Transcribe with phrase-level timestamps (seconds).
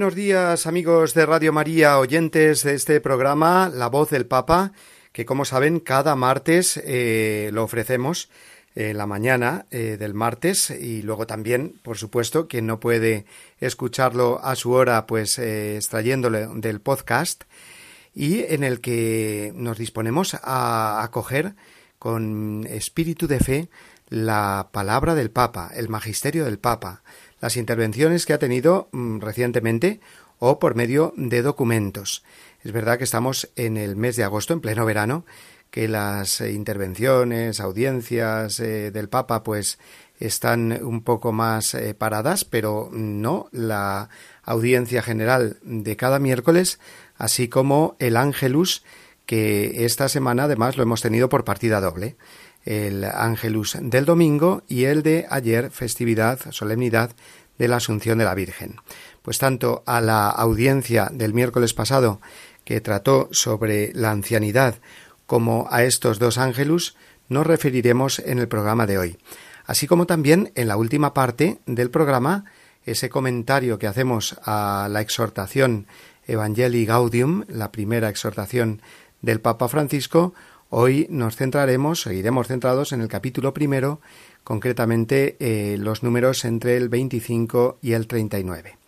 [0.00, 4.72] Buenos días amigos de Radio María, oyentes de este programa La voz del Papa,
[5.12, 8.30] que como saben cada martes eh, lo ofrecemos
[8.74, 13.26] en la mañana eh, del martes y luego también, por supuesto, quien no puede
[13.58, 17.44] escucharlo a su hora, pues eh, del podcast
[18.14, 21.56] y en el que nos disponemos a acoger
[21.98, 23.68] con espíritu de fe
[24.08, 27.02] la palabra del Papa, el magisterio del Papa,
[27.40, 30.00] las intervenciones que ha tenido mm, recientemente
[30.38, 32.24] o por medio de documentos.
[32.62, 35.24] Es verdad que estamos en el mes de agosto, en pleno verano,
[35.70, 39.78] que las intervenciones, audiencias eh, del Papa, pues
[40.18, 44.10] están un poco más eh, paradas, pero no la
[44.42, 46.78] audiencia general de cada miércoles,
[47.16, 48.82] así como el Ángelus,
[49.24, 52.16] que esta semana además lo hemos tenido por partida doble
[52.64, 57.12] el Ángelus del domingo y el de ayer, festividad, solemnidad
[57.58, 58.76] de la Asunción de la Virgen.
[59.22, 62.20] Pues tanto a la audiencia del miércoles pasado,
[62.64, 64.76] que trató sobre la ancianidad,
[65.26, 66.96] como a estos dos ángelus,
[67.28, 69.18] nos referiremos en el programa de hoy.
[69.64, 72.44] Así como también en la última parte del programa,
[72.84, 75.86] ese comentario que hacemos a la exhortación
[76.26, 78.82] Evangelii Gaudium, la primera exhortación
[79.22, 80.34] del Papa Francisco,
[80.72, 84.00] Hoy nos centraremos, seguiremos centrados en el capítulo primero,
[84.44, 88.78] concretamente eh, los números entre el 25 y el 39.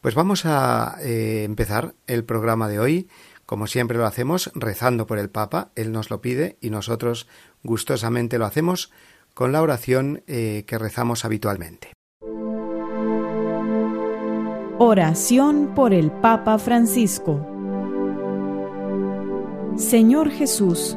[0.00, 3.08] Pues vamos a eh, empezar el programa de hoy,
[3.44, 7.28] como siempre lo hacemos, rezando por el Papa, Él nos lo pide y nosotros
[7.62, 8.90] gustosamente lo hacemos
[9.34, 11.92] con la oración eh, que rezamos habitualmente.
[14.78, 17.46] Oración por el Papa Francisco.
[19.76, 20.96] Señor Jesús,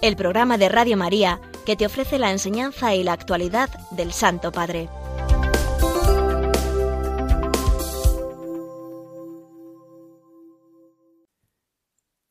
[0.00, 4.52] el programa de Radio María que te ofrece la enseñanza y la actualidad del Santo
[4.52, 4.88] Padre.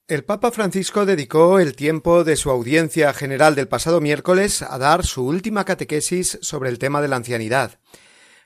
[0.07, 5.05] El Papa Francisco dedicó el tiempo de su audiencia general del pasado miércoles a dar
[5.05, 7.81] su última catequesis sobre el tema de la ancianidad.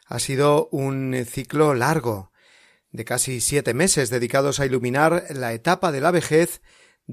[0.08, 2.32] Ha sido un ciclo largo,
[2.92, 6.62] de casi siete meses dedicados a iluminar la etapa de la vejez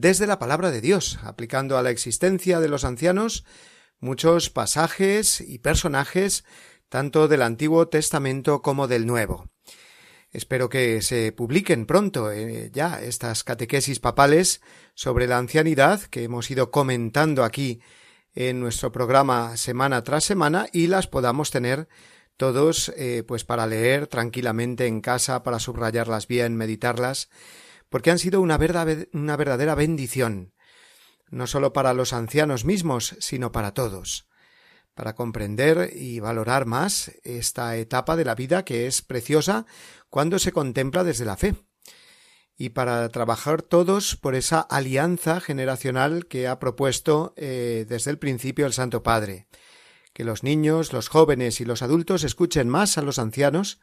[0.01, 3.45] desde la palabra de Dios, aplicando a la existencia de los ancianos
[3.99, 6.45] muchos pasajes y personajes
[6.89, 9.51] tanto del Antiguo Testamento como del Nuevo.
[10.31, 14.61] Espero que se publiquen pronto eh, ya estas catequesis papales
[14.95, 17.81] sobre la ancianidad que hemos ido comentando aquí
[18.35, 21.89] en nuestro programa semana tras semana y las podamos tener
[22.37, 27.31] todos eh, pues para leer tranquilamente en casa, para subrayarlas bien, meditarlas
[27.89, 30.55] porque han sido una, verdadera bendición,
[31.31, 34.29] no solo para los ancianos mismos, sino para todos,
[34.95, 39.67] para comprender y valorar más esta etapa de la vida que es preciosa
[40.09, 41.55] cuando se contempla desde la fe,
[42.57, 48.67] y para trabajar todos por esa alianza generacional que ha propuesto eh, desde el principio
[48.67, 49.47] el Santo Padre,
[50.13, 53.79] que los niños, los jóvenes y los adultos escuchen más a los ancianos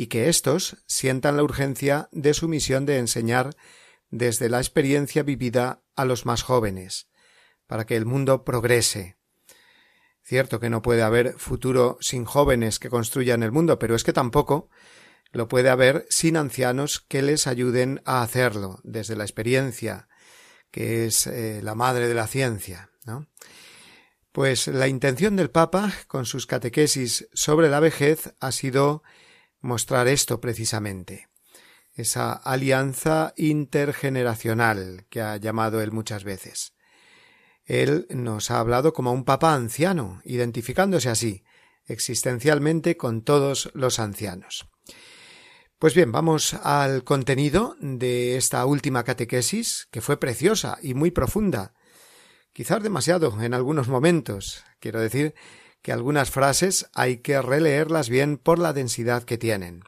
[0.00, 3.54] y que éstos sientan la urgencia de su misión de enseñar
[4.08, 7.10] desde la experiencia vivida a los más jóvenes,
[7.66, 9.18] para que el mundo progrese.
[10.22, 14.14] Cierto que no puede haber futuro sin jóvenes que construyan el mundo, pero es que
[14.14, 14.70] tampoco
[15.32, 20.08] lo puede haber sin ancianos que les ayuden a hacerlo desde la experiencia,
[20.70, 22.90] que es eh, la madre de la ciencia.
[23.04, 23.26] ¿no?
[24.32, 29.02] Pues la intención del Papa, con sus catequesis sobre la vejez, ha sido
[29.60, 31.28] mostrar esto precisamente,
[31.92, 36.74] esa alianza intergeneracional que ha llamado él muchas veces.
[37.64, 41.44] Él nos ha hablado como un papa anciano, identificándose así,
[41.84, 44.68] existencialmente con todos los ancianos.
[45.78, 51.74] Pues bien, vamos al contenido de esta última catequesis, que fue preciosa y muy profunda,
[52.52, 54.64] quizás demasiado en algunos momentos.
[54.78, 55.34] Quiero decir
[55.82, 59.84] que algunas frases hay que releerlas bien por la densidad que tienen.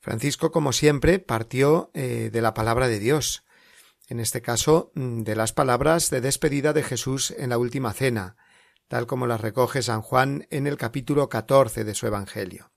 [0.00, 3.44] Francisco, como siempre, partió eh, de la palabra de Dios,
[4.08, 8.36] en este caso mm, de las palabras de despedida de Jesús en la última cena,
[8.88, 12.70] tal como las recoge San Juan en el capítulo catorce de su Evangelio.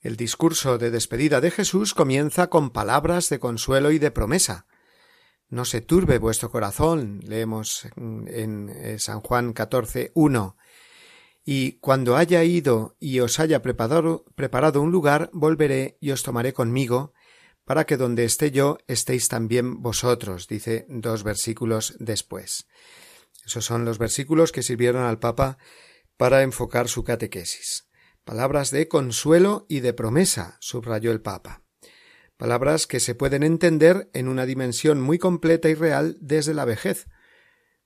[0.00, 4.66] El discurso de despedida de Jesús comienza con palabras de consuelo y de promesa.
[5.48, 10.55] No se turbe vuestro corazón, leemos en eh, San Juan 14, 1.
[11.48, 14.24] Y cuando haya ido y os haya preparado,
[14.82, 17.12] un lugar, volveré y os tomaré conmigo,
[17.64, 22.66] para que donde esté yo estéis también vosotros, dice dos versículos después.
[23.44, 25.56] Esos son los versículos que sirvieron al Papa
[26.16, 27.88] para enfocar su catequesis.
[28.24, 31.62] Palabras de consuelo y de promesa, subrayó el Papa.
[32.36, 37.06] Palabras que se pueden entender en una dimensión muy completa y real desde la vejez,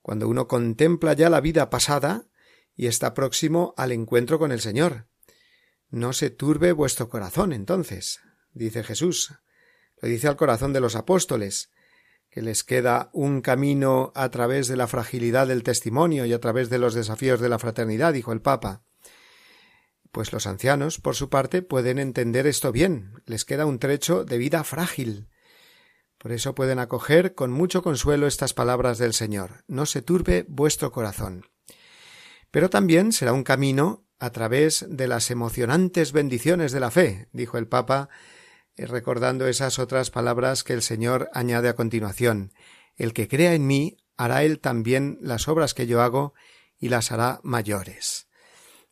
[0.00, 2.29] cuando uno contempla ya la vida pasada
[2.80, 5.06] y está próximo al encuentro con el Señor.
[5.90, 8.20] No se turbe vuestro corazón, entonces,
[8.54, 9.34] dice Jesús.
[10.00, 11.70] Lo dice al corazón de los apóstoles,
[12.30, 16.70] que les queda un camino a través de la fragilidad del testimonio y a través
[16.70, 18.82] de los desafíos de la fraternidad, dijo el Papa.
[20.10, 24.38] Pues los ancianos, por su parte, pueden entender esto bien, les queda un trecho de
[24.38, 25.28] vida frágil.
[26.16, 30.92] Por eso pueden acoger con mucho consuelo estas palabras del Señor No se turbe vuestro
[30.92, 31.44] corazón.
[32.50, 37.58] Pero también será un camino a través de las emocionantes bendiciones de la fe, dijo
[37.58, 38.08] el Papa,
[38.76, 42.52] eh, recordando esas otras palabras que el Señor añade a continuación
[42.96, 46.34] El que crea en mí hará él también las obras que yo hago
[46.78, 48.28] y las hará mayores.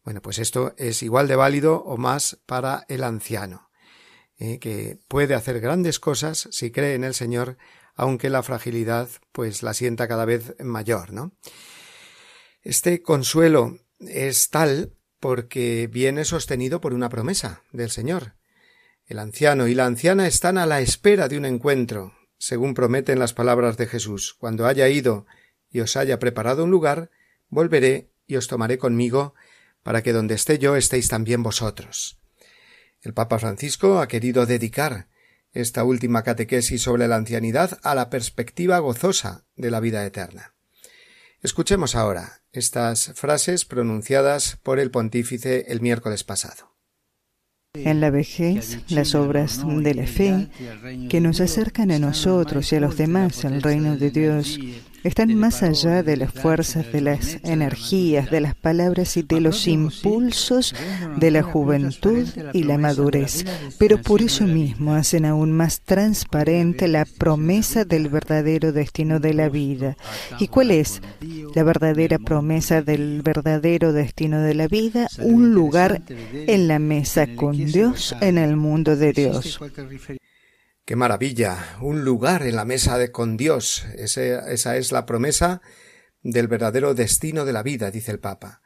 [0.02, 3.70] Bueno, pues esto es igual de válido o más para el anciano,
[4.38, 7.58] eh, que puede hacer grandes cosas si cree en el Señor,
[7.94, 11.32] aunque la fragilidad pues la sienta cada vez mayor, ¿no?
[12.62, 18.34] Este consuelo es tal porque viene sostenido por una promesa del Señor.
[19.06, 23.32] El anciano y la anciana están a la espera de un encuentro, según prometen las
[23.32, 24.34] palabras de Jesús.
[24.34, 25.26] Cuando haya ido
[25.70, 27.10] y os haya preparado un lugar,
[27.48, 29.34] volveré y os tomaré conmigo
[29.82, 32.20] para que donde esté yo estéis también vosotros.
[33.00, 35.08] El Papa Francisco ha querido dedicar
[35.52, 40.57] esta última catequesis sobre la ancianidad a la perspectiva gozosa de la vida eterna.
[41.40, 46.74] Escuchemos ahora estas frases pronunciadas por el pontífice el miércoles pasado.
[47.74, 50.48] En la vejez, las obras de la fe
[51.08, 54.58] que nos acercan a nosotros y a los demás al reino de Dios
[55.04, 59.66] están más allá de las fuerzas, de las energías, de las palabras y de los
[59.66, 60.74] impulsos
[61.16, 63.44] de la juventud y la madurez,
[63.78, 69.48] pero por eso mismo hacen aún más transparente la promesa del verdadero destino de la
[69.48, 69.96] vida.
[70.38, 71.00] ¿Y cuál es
[71.54, 75.08] la verdadera promesa del verdadero destino de la vida?
[75.22, 76.02] Un lugar
[76.32, 79.60] en la mesa con Dios en el mundo de Dios.
[80.88, 83.84] Qué maravilla, un lugar en la mesa de con Dios.
[83.98, 85.60] esa es la promesa
[86.22, 88.62] del verdadero destino de la vida, dice el Papa.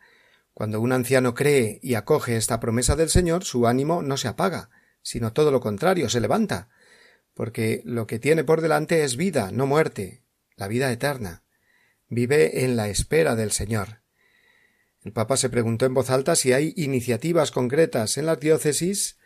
[0.55, 4.71] Cuando un anciano cree y acoge esta promesa del Señor, su ánimo no se apaga,
[5.03, 6.69] sino todo lo contrario, se levanta,
[7.35, 10.23] porque lo que tiene por delante es vida, no muerte,
[10.55, 11.43] la vida eterna.
[12.09, 14.03] Vive en la espera del Señor.
[15.03, 19.19] El Papa se preguntó en voz alta si hay iniciativas concretas en las diócesis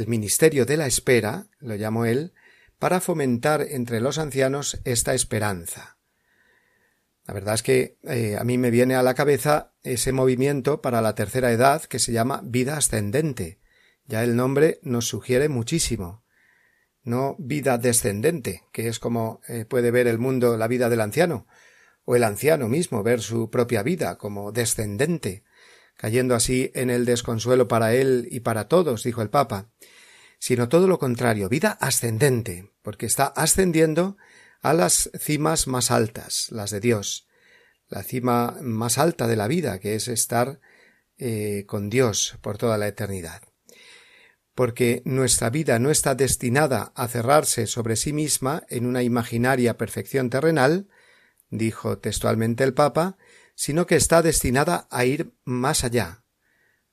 [0.00, 2.32] el ministerio de la espera, lo llamó él,
[2.78, 5.98] para fomentar entre los ancianos esta esperanza.
[7.26, 11.02] La verdad es que eh, a mí me viene a la cabeza ese movimiento para
[11.02, 13.60] la tercera edad que se llama vida ascendente.
[14.06, 16.24] Ya el nombre nos sugiere muchísimo.
[17.02, 21.46] No vida descendente, que es como eh, puede ver el mundo la vida del anciano,
[22.04, 25.44] o el anciano mismo ver su propia vida como descendente,
[26.00, 29.68] cayendo así en el desconsuelo para él y para todos, dijo el Papa,
[30.38, 34.16] sino todo lo contrario, vida ascendente, porque está ascendiendo
[34.62, 37.28] a las cimas más altas, las de Dios,
[37.88, 40.62] la cima más alta de la vida, que es estar
[41.18, 43.42] eh, con Dios por toda la eternidad.
[44.54, 50.30] Porque nuestra vida no está destinada a cerrarse sobre sí misma en una imaginaria perfección
[50.30, 50.88] terrenal,
[51.50, 53.18] dijo textualmente el Papa,
[53.60, 56.24] sino que está destinada a ir más allá,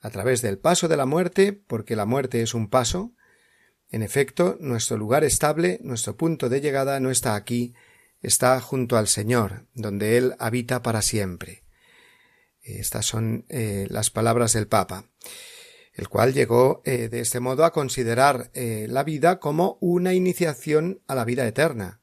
[0.02, 3.14] a través del paso de la muerte, porque la muerte es un paso.
[3.88, 7.74] En efecto, nuestro lugar estable, nuestro punto de llegada no está aquí,
[8.22, 11.64] está junto al Señor, donde Él habita para siempre.
[12.60, 15.06] Estas son eh, las palabras del Papa,
[15.94, 21.02] el cual llegó eh, de este modo a considerar eh, la vida como una iniciación
[21.08, 22.02] a la vida eterna.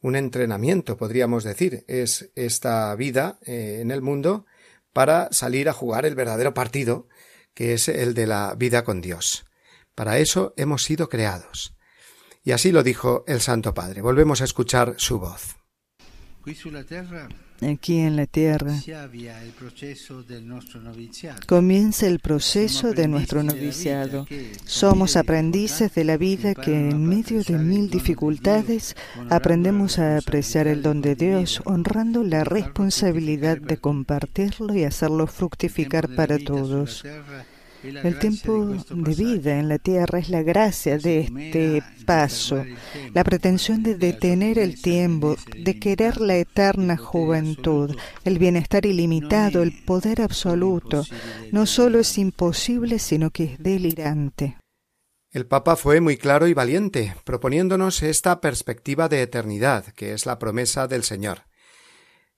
[0.00, 4.46] Un entrenamiento, podríamos decir, es esta vida en el mundo
[4.92, 7.08] para salir a jugar el verdadero partido,
[7.54, 9.44] que es el de la vida con Dios.
[9.94, 11.74] Para eso hemos sido creados.
[12.44, 14.00] Y así lo dijo el Santo Padre.
[14.00, 15.56] Volvemos a escuchar su voz.
[17.60, 18.72] Aquí en la tierra
[21.46, 24.26] comienza el proceso de nuestro noviciado.
[24.64, 28.94] Somos aprendices de la vida que en medio de mil dificultades
[29.28, 36.14] aprendemos a apreciar el don de Dios, honrando la responsabilidad de compartirlo y hacerlo fructificar
[36.14, 37.04] para todos.
[38.02, 42.64] El tiempo de vida en la tierra es la gracia de este paso,
[43.14, 49.84] la pretensión de detener el tiempo, de querer la eterna juventud, el bienestar ilimitado, el
[49.84, 51.04] poder absoluto.
[51.52, 54.58] No solo es imposible, sino que es delirante.
[55.30, 60.38] El Papa fue muy claro y valiente, proponiéndonos esta perspectiva de eternidad, que es la
[60.38, 61.42] promesa del Señor.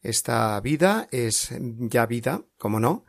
[0.03, 3.05] Esta vida es ya vida, como no,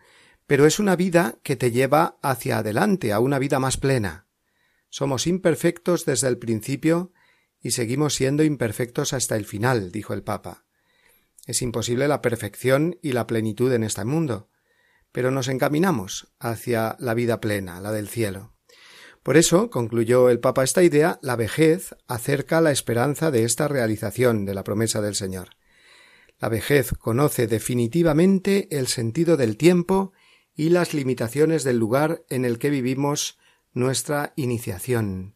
[0.51, 4.27] pero es una vida que te lleva hacia adelante, a una vida más plena.
[4.89, 7.13] Somos imperfectos desde el principio
[7.61, 10.65] y seguimos siendo imperfectos hasta el final, dijo el Papa.
[11.45, 14.49] Es imposible la perfección y la plenitud en este mundo,
[15.13, 18.53] pero nos encaminamos hacia la vida plena, la del cielo.
[19.23, 24.43] Por eso, concluyó el Papa esta idea, la vejez acerca la esperanza de esta realización
[24.43, 25.51] de la promesa del Señor.
[26.41, 30.11] La vejez conoce definitivamente el sentido del tiempo
[30.61, 33.39] y las limitaciones del lugar en el que vivimos
[33.73, 35.35] nuestra iniciación.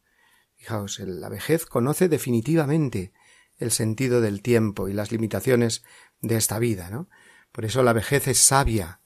[0.54, 3.12] Fijaos, la vejez conoce definitivamente
[3.58, 5.84] el sentido del tiempo y las limitaciones
[6.22, 7.10] de esta vida, ¿no?
[7.52, 9.00] Por eso la vejez es sabia.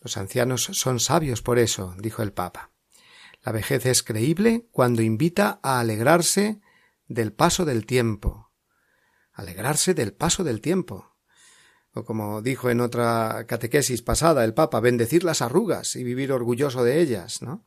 [0.00, 2.72] Los ancianos son sabios por eso, dijo el Papa.
[3.44, 6.60] La vejez es creíble cuando invita a alegrarse
[7.06, 8.50] del paso del tiempo.
[9.32, 11.11] Alegrarse del paso del tiempo
[11.94, 16.84] o como dijo en otra catequesis pasada el Papa, bendecir las arrugas y vivir orgulloso
[16.84, 17.66] de ellas, ¿no?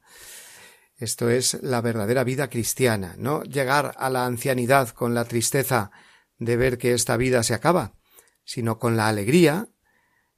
[0.98, 5.91] Esto es la verdadera vida cristiana, no llegar a la ancianidad con la tristeza
[6.39, 7.96] de ver que esta vida se acaba,
[8.46, 9.67] sino con la alegría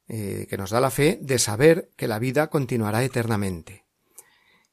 [0.07, 3.85] eh, que nos da la fe de saber que la vida continuará eternamente.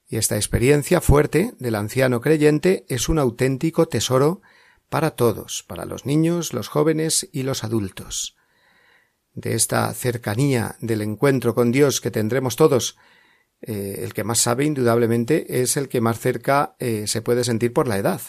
[0.07, 4.41] Y esta experiencia fuerte del anciano creyente es un auténtico tesoro
[4.89, 8.37] para todos, para los niños, los jóvenes y los adultos
[9.35, 12.97] de esta cercanía del encuentro con Dios que tendremos todos,
[13.61, 17.73] eh, el que más sabe indudablemente es el que más cerca eh, se puede sentir
[17.73, 18.21] por la edad,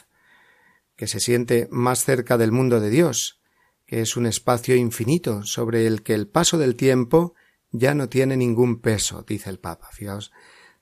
[0.95, 3.41] que se siente más cerca del mundo de Dios,
[3.85, 7.35] que es un espacio infinito sobre el que el paso del tiempo
[7.71, 9.89] ya no tiene ningún peso, dice el Papa.
[9.91, 10.31] Fijaos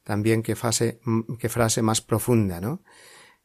[0.03, 0.99] también qué, frase,
[1.39, 2.83] qué frase más profunda, ¿no?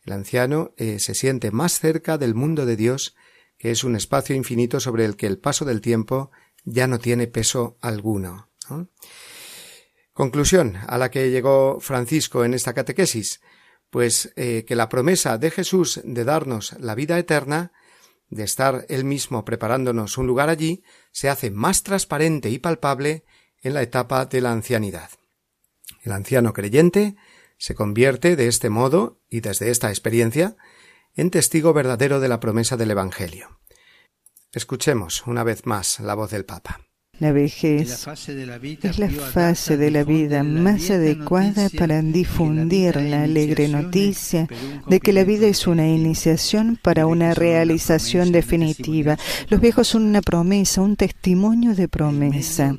[0.04, 3.16] El anciano eh, se siente más cerca del mundo de Dios,
[3.58, 6.30] que es un espacio infinito sobre el que el paso del tiempo
[6.68, 8.48] ya no tiene peso alguno.
[10.12, 13.40] Conclusión a la que llegó Francisco en esta catequesis,
[13.90, 17.72] pues eh, que la promesa de Jesús de darnos la vida eterna,
[18.28, 20.82] de estar él mismo preparándonos un lugar allí,
[21.12, 23.24] se hace más transparente y palpable
[23.62, 25.10] en la etapa de la ancianidad.
[26.02, 27.16] El anciano creyente
[27.56, 30.56] se convierte de este modo y desde esta experiencia
[31.14, 33.58] en testigo verdadero de la promesa del Evangelio.
[34.54, 36.80] Escuchemos una vez más la voz del Papa.
[37.18, 44.48] La vejez es la fase de la vida más adecuada para difundir la alegre noticia
[44.86, 49.18] de que la vida es una iniciación para una realización definitiva.
[49.50, 52.74] Los viejos son una promesa, un testimonio de promesa.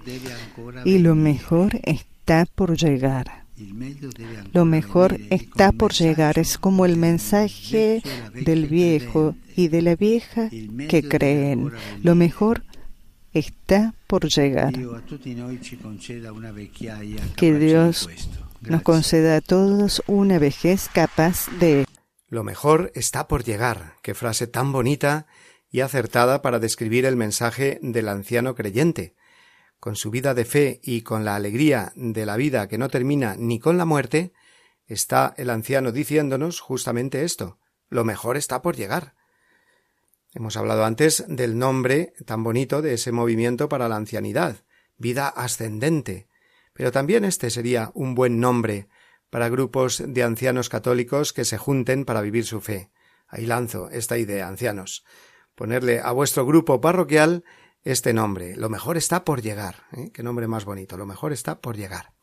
[0.86, 3.49] Y lo mejor está por llegar.
[4.54, 6.40] Lo mejor está por llegar.
[6.40, 8.02] Es como el mensaje
[8.34, 11.72] del viejo y de la vieja que creen.
[12.02, 12.64] Lo mejor
[13.34, 14.74] está por llegar.
[17.36, 18.10] Que Dios
[18.62, 21.86] nos conceda a todos una vejez capaz de...
[22.28, 23.96] Lo mejor está por llegar.
[24.04, 25.26] Qué frase tan bonita
[25.72, 29.16] y acertada para describir el mensaje del anciano creyente.
[29.80, 33.36] Con su vida de fe y con la alegría de la vida que no termina
[33.38, 34.34] ni con la muerte,
[34.88, 37.60] está el anciano diciéndonos justamente esto.
[37.90, 39.16] Lo mejor está por llegar.
[40.34, 44.58] Hemos hablado antes del nombre tan bonito de ese movimiento para la ancianidad,
[44.98, 46.28] vida ascendente.
[46.74, 48.90] Pero también este sería un buen nombre
[49.30, 52.92] para grupos de ancianos católicos que se junten para vivir su fe.
[53.28, 55.04] Ahí lanzo esta idea, ancianos.
[55.56, 57.44] Ponerle a vuestro grupo parroquial
[57.84, 58.56] este nombre.
[58.56, 59.84] Lo mejor está por llegar.
[59.94, 60.12] ¿eh?
[60.14, 60.98] Qué nombre más bonito.
[60.98, 62.14] Lo mejor está por llegar.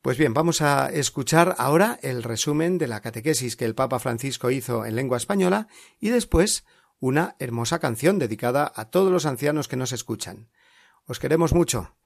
[0.00, 4.50] Pues bien, vamos a escuchar ahora el resumen de la catequesis que el Papa Francisco
[4.50, 5.68] hizo en lengua española
[6.00, 6.64] y después
[6.98, 10.50] una hermosa canción dedicada a todos los ancianos que nos escuchan.
[11.06, 11.96] Os queremos mucho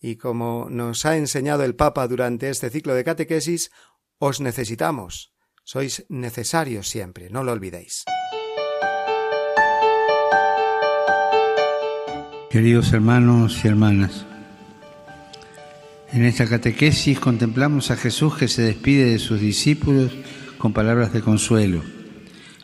[0.00, 3.70] y como nos ha enseñado el Papa durante este ciclo de catequesis,
[4.18, 5.34] os necesitamos.
[5.64, 8.04] Sois necesarios siempre, no lo olvidéis.
[12.56, 14.24] Queridos hermanos y hermanas,
[16.10, 20.10] en esta catequesis contemplamos a Jesús que se despide de sus discípulos
[20.56, 21.82] con palabras de consuelo.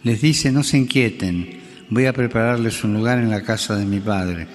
[0.02, 4.00] Les dice, no se inquieten, voy a prepararles un lugar en la casa de mi
[4.00, 4.46] Padre.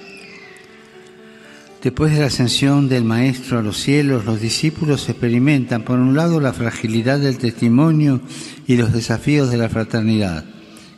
[1.84, 6.40] Después de la ascensión del Maestro a los cielos, los discípulos experimentan, por un lado,
[6.40, 8.22] la fragilidad del testimonio
[8.66, 10.46] y los desafíos de la fraternidad,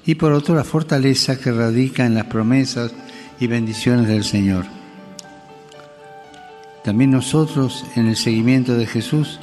[0.05, 2.93] y por otro, la fortaleza que radica en las promesas
[3.39, 4.65] y bendiciones del Señor.
[6.83, 9.39] También nosotros, en el seguimiento de Jesús,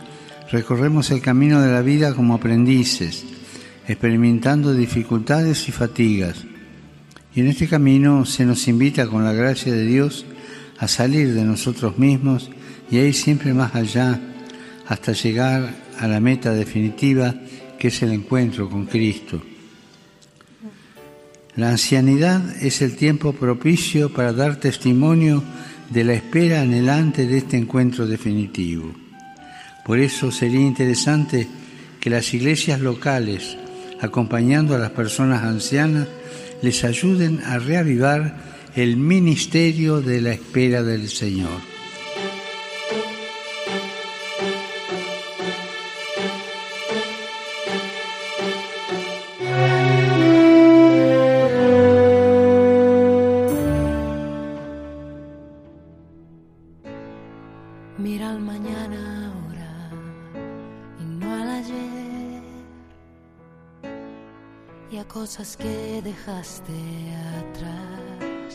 [0.50, 3.24] recorremos el camino de la vida como aprendices,
[3.86, 6.44] experimentando dificultades y fatigas.
[7.34, 10.24] Y en este camino se nos invita con la gracia de Dios
[10.78, 12.50] a salir de nosotros mismos
[12.90, 14.20] y a ir siempre más allá
[14.86, 17.34] hasta llegar a la meta definitiva
[17.78, 19.42] que es el encuentro con Cristo.
[21.56, 25.42] La ancianidad es el tiempo propicio para dar testimonio
[25.88, 28.92] de la espera anhelante de este encuentro definitivo.
[29.86, 31.48] Por eso sería interesante
[31.98, 33.56] que las iglesias locales,
[34.02, 36.08] acompañando a las personas ancianas,
[36.60, 38.36] les ayuden a reavivar
[38.74, 41.75] el ministerio de la espera del Señor.
[65.26, 66.72] Cosas que dejaste
[67.40, 68.54] atrás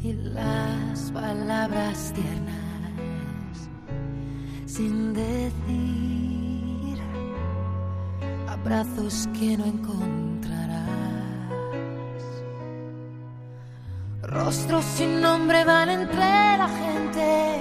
[0.00, 3.68] y las palabras tiernas
[4.64, 7.00] sin decir,
[8.46, 10.86] abrazos que no encontrarás.
[14.22, 17.56] Rostros sin nombre van entre la gente,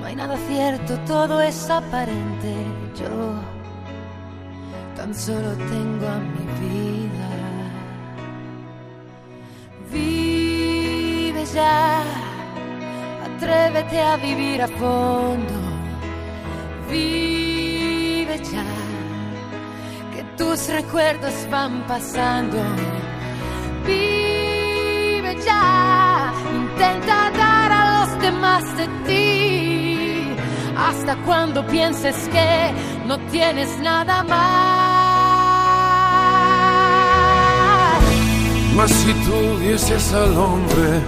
[0.00, 2.52] no hay nada cierto, todo es aparente.
[2.98, 3.57] Yo
[5.14, 7.28] solo tengo a mi vida.
[9.90, 12.02] Vive ya,
[13.26, 15.54] atrévete a vivir a fondo.
[16.90, 18.64] Vive ya,
[20.14, 22.58] que tus recuerdos van pasando.
[23.86, 30.34] Vive ya, intenta dar a los demás de ti.
[30.76, 32.72] Hasta cuando pienses que
[33.06, 34.87] no tienes nada más.
[38.78, 41.02] Mas si tú vieses al hombre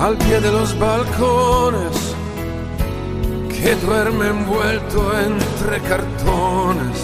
[0.00, 1.96] al pie de los balcones
[3.50, 6.98] que duerme envuelto entre cartones,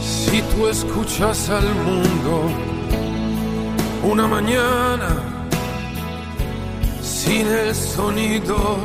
[0.00, 2.34] si tú escuchas al mundo
[4.02, 5.10] una mañana
[7.02, 8.78] sin el sonido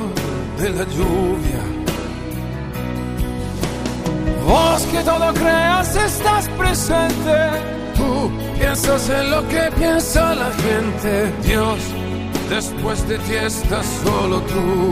[0.57, 1.68] de la lluvia,
[4.49, 7.35] Vos que todo creas estás presente.
[7.95, 11.31] Tú piensas en lo que piensa la gente.
[11.43, 11.77] Dios,
[12.49, 14.89] después de ti estás solo tú.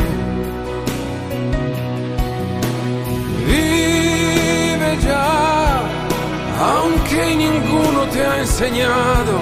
[3.47, 5.81] Vive ya,
[6.75, 9.33] aunque ninguno te ha enseñado.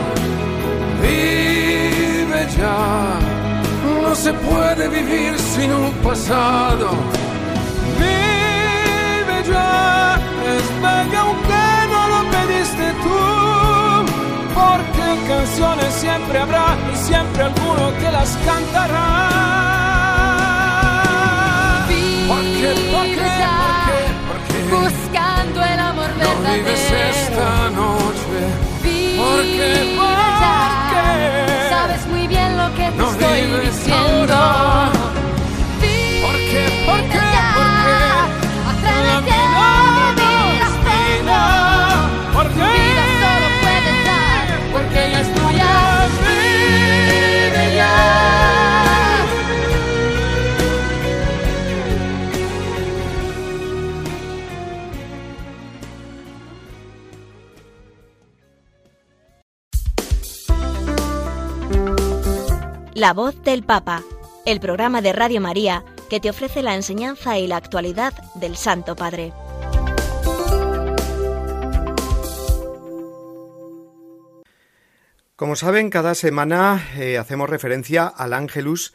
[1.02, 3.20] Vive ya,
[4.02, 7.25] no se puede vivir sin un pasado.
[10.82, 13.20] Bello aunque no lo pediste tú.
[14.54, 19.08] Porque canciones siempre habrá y siempre alguno que las cantará.
[22.28, 22.70] ¿Por qué?
[22.92, 23.16] ¿Por qué?
[23.16, 24.00] ya, ¿Por qué?
[24.28, 24.60] ¿Por qué?
[24.76, 27.10] Buscando el amor No vives verdadero.
[27.10, 28.40] esta noche.
[28.84, 29.96] Vive ¿Por qué?
[29.98, 30.58] ¿Por ya,
[30.92, 31.70] qué?
[31.70, 32.02] Sabes
[33.74, 34.36] siendo.
[36.26, 36.64] ¿Por qué?
[36.88, 37.26] ¿Por qué?
[37.56, 38.00] ¿Por qué?
[38.72, 39.75] Atrévete a vivir
[62.96, 64.04] La voz del Papa,
[64.46, 68.96] el programa de Radio María que te ofrece la enseñanza y la actualidad del Santo
[68.96, 69.34] Padre.
[75.36, 78.94] Como saben, cada semana eh, hacemos referencia al Ángelus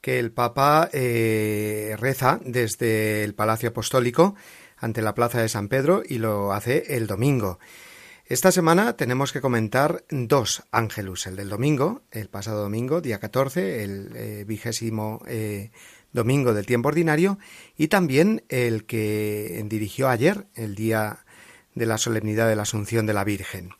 [0.00, 4.34] que el Papa eh, reza desde el Palacio Apostólico
[4.78, 7.58] ante la Plaza de San Pedro y lo hace el domingo.
[8.26, 13.82] Esta semana tenemos que comentar dos ángelus, el del domingo, el pasado domingo, día 14,
[13.82, 15.70] el eh, vigésimo eh,
[16.12, 17.38] domingo del tiempo ordinario,
[17.76, 21.24] y también el que dirigió ayer, el día
[21.74, 23.70] de la solemnidad de la Asunción de la Virgen.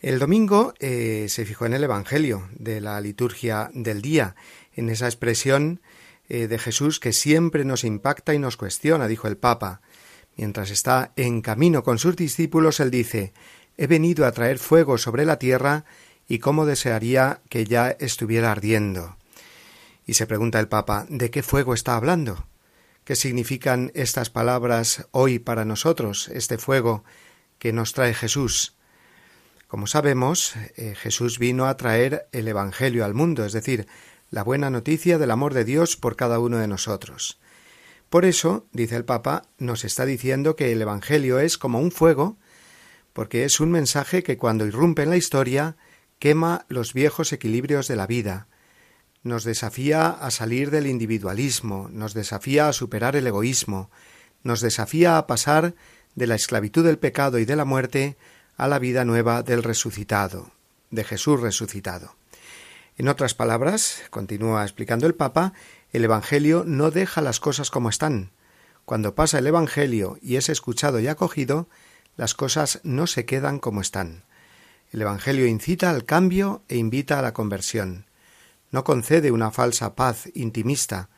[0.00, 4.36] El domingo eh, se fijó en el Evangelio de la liturgia del día,
[4.74, 5.80] en esa expresión
[6.28, 9.80] de Jesús que siempre nos impacta y nos cuestiona, dijo el Papa.
[10.36, 13.32] Mientras está en camino con sus discípulos, él dice
[13.76, 15.84] He venido a traer fuego sobre la tierra
[16.28, 19.16] y cómo desearía que ya estuviera ardiendo.
[20.06, 22.46] Y se pregunta el Papa ¿de qué fuego está hablando?
[23.04, 27.04] ¿Qué significan estas palabras hoy para nosotros, este fuego
[27.58, 28.74] que nos trae Jesús?
[29.68, 33.86] Como sabemos, eh, Jesús vino a traer el Evangelio al mundo, es decir,
[34.30, 37.38] la buena noticia del amor de Dios por cada uno de nosotros.
[38.10, 42.36] Por eso, dice el Papa, nos está diciendo que el Evangelio es como un fuego,
[43.16, 45.78] porque es un mensaje que cuando irrumpe en la historia
[46.18, 48.46] quema los viejos equilibrios de la vida,
[49.22, 53.90] nos desafía a salir del individualismo, nos desafía a superar el egoísmo,
[54.42, 55.74] nos desafía a pasar
[56.14, 58.18] de la esclavitud del pecado y de la muerte
[58.58, 60.52] a la vida nueva del resucitado,
[60.90, 62.16] de Jesús resucitado.
[62.98, 65.54] En otras palabras, continúa explicando el Papa,
[65.90, 68.32] el Evangelio no deja las cosas como están.
[68.84, 71.66] Cuando pasa el Evangelio y es escuchado y acogido,
[72.16, 74.24] las cosas no se quedan como están.
[74.92, 78.06] El Evangelio incita al cambio e invita a la conversión.
[78.70, 81.08] No concede una falsa paz intimista,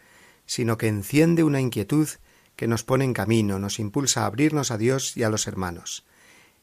[0.47, 2.09] sino que enciende una inquietud
[2.57, 6.05] que nos pone en camino, nos impulsa a abrirnos a Dios y a los hermanos.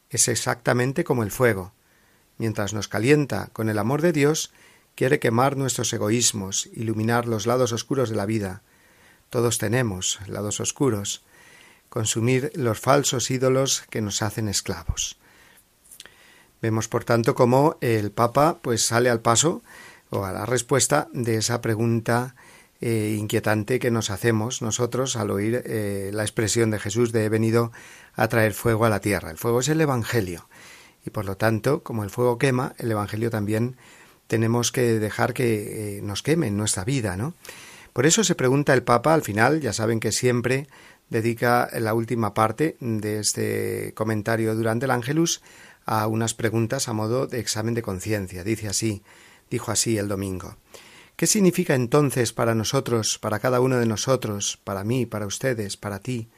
[0.10, 1.74] Es exactamente como el fuego.
[2.38, 4.52] Mientras nos calienta con el amor de Dios,
[4.95, 8.62] quiere quemar nuestros egoísmos, iluminar los lados oscuros de la vida.
[9.30, 11.24] Todos tenemos lados oscuros,
[11.96, 15.16] consumir los falsos ídolos que nos hacen esclavos.
[16.62, 19.62] Vemos, por tanto, cómo el Papa pues sale al paso
[20.10, 22.36] o a la respuesta de esa pregunta
[22.82, 27.30] eh, inquietante que nos hacemos nosotros al oír eh, la expresión de Jesús de he
[27.30, 27.72] venido
[28.16, 29.32] a traer fuego a la tierra.
[29.32, 30.50] El fuego es el Evangelio
[31.06, 33.78] y por lo tanto, como el fuego quema, el Evangelio también
[34.28, 37.36] tenemos que dejar que eh, nos queme en nuestra vida, ¿no?
[37.94, 40.68] Por eso se pregunta el Papa al final, ya saben que siempre
[41.10, 45.41] dedica la última parte de este comentario durante el Ángelus
[45.86, 48.44] a unas preguntas a modo de examen de conciencia.
[48.44, 49.04] Dice así,
[49.50, 50.58] dijo así el domingo.
[51.15, 56.00] ¿Qué significa entonces para nosotros, para cada uno de nosotros, para mí, para ustedes, para
[56.00, 56.30] ti?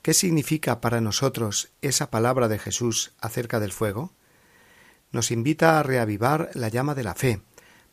[0.00, 4.12] ¿Qué significa para nosotros esa palabra de Jesús acerca del fuego?
[5.12, 7.42] Nos invita a reavivar la llama de la fe,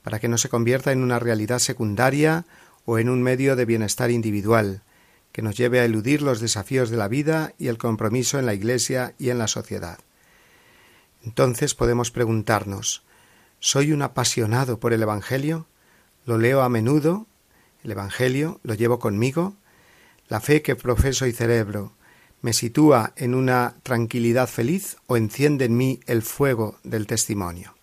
[0.03, 2.45] para que no se convierta en una realidad secundaria
[2.85, 4.83] o en un medio de bienestar individual,
[5.31, 8.53] que nos lleve a eludir los desafíos de la vida y el compromiso en la
[8.53, 9.99] Iglesia y en la sociedad.
[11.23, 13.03] Entonces podemos preguntarnos
[13.63, 15.67] ¿Soy un apasionado por el Evangelio?
[16.25, 17.27] ¿Lo leo a menudo?
[17.83, 19.55] ¿El Evangelio lo llevo conmigo?
[20.29, 21.93] ¿La fe que profeso y cerebro
[22.41, 27.75] me sitúa en una tranquilidad feliz o enciende en mí el fuego del testimonio?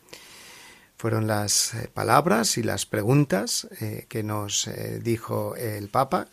[0.96, 6.26] Fueron las eh, palabras y las preguntas eh, que nos eh, dijo el Papa,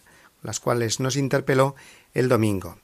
[0.46, 1.76] las cuales nos interpeló
[2.14, 2.78] el domingo.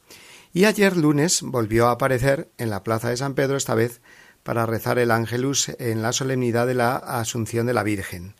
[0.54, 4.02] Y ayer lunes volvió a aparecer en la plaza de San Pedro, esta vez
[4.43, 8.36] para rezar el ángelus en la solemnidad de la Asunción de la Virgen.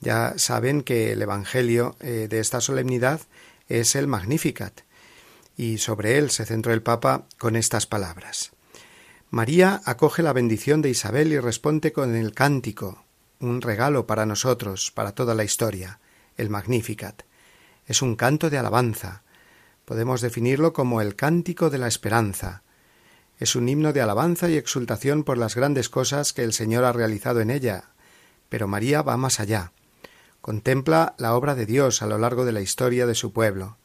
[0.00, 3.20] Ya saben que el Evangelio de esta solemnidad
[3.68, 4.82] es el Magnificat,
[5.56, 8.52] y sobre él se centró el Papa con estas palabras.
[9.30, 13.04] María acoge la bendición de Isabel y responde con el cántico,
[13.40, 16.00] un regalo para nosotros, para toda la historia,
[16.36, 17.22] el Magnificat.
[17.86, 19.22] Es un canto de alabanza.
[19.84, 22.62] Podemos definirlo como el cántico de la esperanza.
[23.38, 26.92] Es un himno de alabanza y exultación por las grandes cosas que el Señor ha
[26.92, 27.90] realizado en ella.
[28.48, 29.72] Pero María va más allá.
[30.40, 33.78] Contempla la obra de Dios a lo largo de la historia de su pueblo.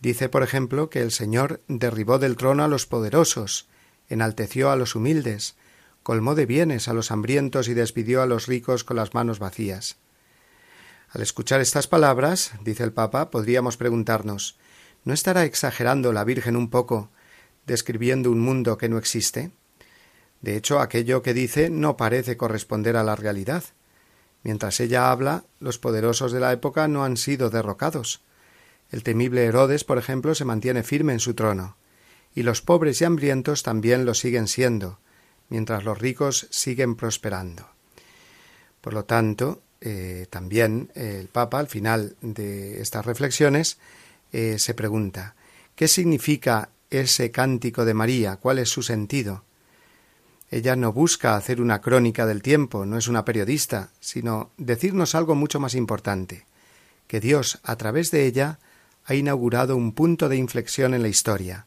[0.00, 3.68] Dice, por ejemplo, que el Señor derribó del trono a los poderosos,
[4.08, 5.56] enalteció a los humildes,
[6.02, 9.98] colmó de bienes a los hambrientos y despidió a los ricos con las manos vacías.
[11.10, 14.58] Al escuchar estas palabras, dice el Papa, podríamos preguntarnos
[15.04, 17.10] ¿No estará exagerando la Virgen un poco,
[17.66, 19.50] describiendo un mundo que no existe?
[20.42, 23.64] De hecho, aquello que dice no parece corresponder a la realidad.
[24.42, 28.20] Mientras ella habla, los poderosos de la época no han sido derrocados.
[28.90, 31.78] El temible Herodes, por ejemplo, se mantiene firme en su trono,
[32.34, 35.00] y los pobres y hambrientos también lo siguen siendo,
[35.48, 37.70] mientras los ricos siguen prosperando.
[38.82, 43.78] Por lo tanto, eh, también el Papa, al final de estas reflexiones,
[44.32, 45.34] eh, se pregunta
[45.76, 48.36] ¿qué significa ese cántico de María?
[48.36, 49.44] ¿Cuál es su sentido?
[50.50, 55.34] Ella no busca hacer una crónica del tiempo, no es una periodista, sino decirnos algo
[55.34, 56.46] mucho más importante,
[57.06, 58.58] que Dios, a través de ella,
[59.04, 61.66] ha inaugurado un punto de inflexión en la historia,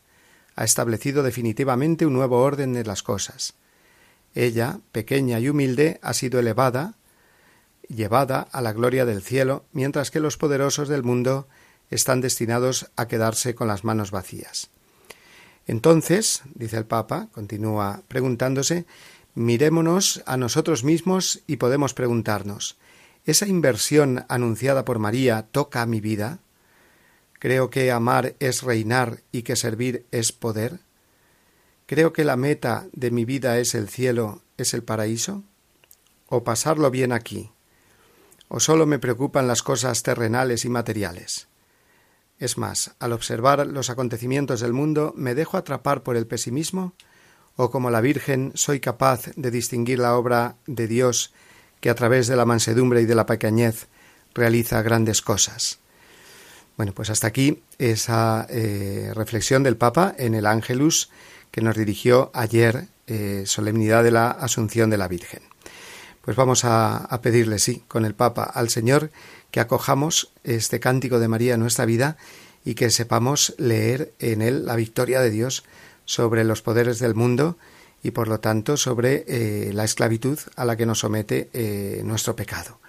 [0.55, 3.53] ha establecido definitivamente un nuevo orden de las cosas.
[4.35, 6.95] Ella, pequeña y humilde, ha sido elevada,
[7.87, 11.47] llevada a la gloria del cielo, mientras que los poderosos del mundo
[11.89, 14.69] están destinados a quedarse con las manos vacías.
[15.67, 18.85] Entonces, dice el Papa, continúa preguntándose,
[19.35, 22.77] mirémonos a nosotros mismos y podemos preguntarnos,
[23.25, 26.39] ¿esa inversión anunciada por María toca mi vida?
[27.39, 30.79] ¿Creo que amar es reinar y que servir es poder?
[31.85, 35.43] ¿Creo que la meta de mi vida es el cielo, es el paraíso?
[36.27, 37.51] ¿O pasarlo bien aquí?
[38.53, 41.47] ¿O solo me preocupan las cosas terrenales y materiales?
[42.37, 46.93] Es más, al observar los acontecimientos del mundo, ¿me dejo atrapar por el pesimismo?
[47.55, 51.33] ¿O como la Virgen soy capaz de distinguir la obra de Dios
[51.79, 53.87] que a través de la mansedumbre y de la pequeñez
[54.33, 55.79] realiza grandes cosas?
[56.75, 61.09] Bueno, pues hasta aquí esa eh, reflexión del Papa en el Ángelus
[61.51, 65.50] que nos dirigió ayer, eh, solemnidad de la Asunción de la Virgen.
[66.21, 69.11] Pues vamos a, pedirle, sí, con el Papa, al Señor
[69.49, 72.17] que acojamos este cántico de María en nuestra vida
[72.63, 75.63] y que sepamos leer en él la victoria de Dios
[76.05, 77.57] sobre los poderes del mundo
[78.03, 82.35] y por lo tanto sobre eh, la esclavitud a la que nos somete eh, nuestro
[82.35, 82.79] pecado.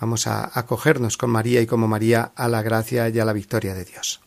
[0.00, 3.74] Vamos a acogernos con María y como María a la gracia y a la victoria
[3.74, 4.20] de Dios.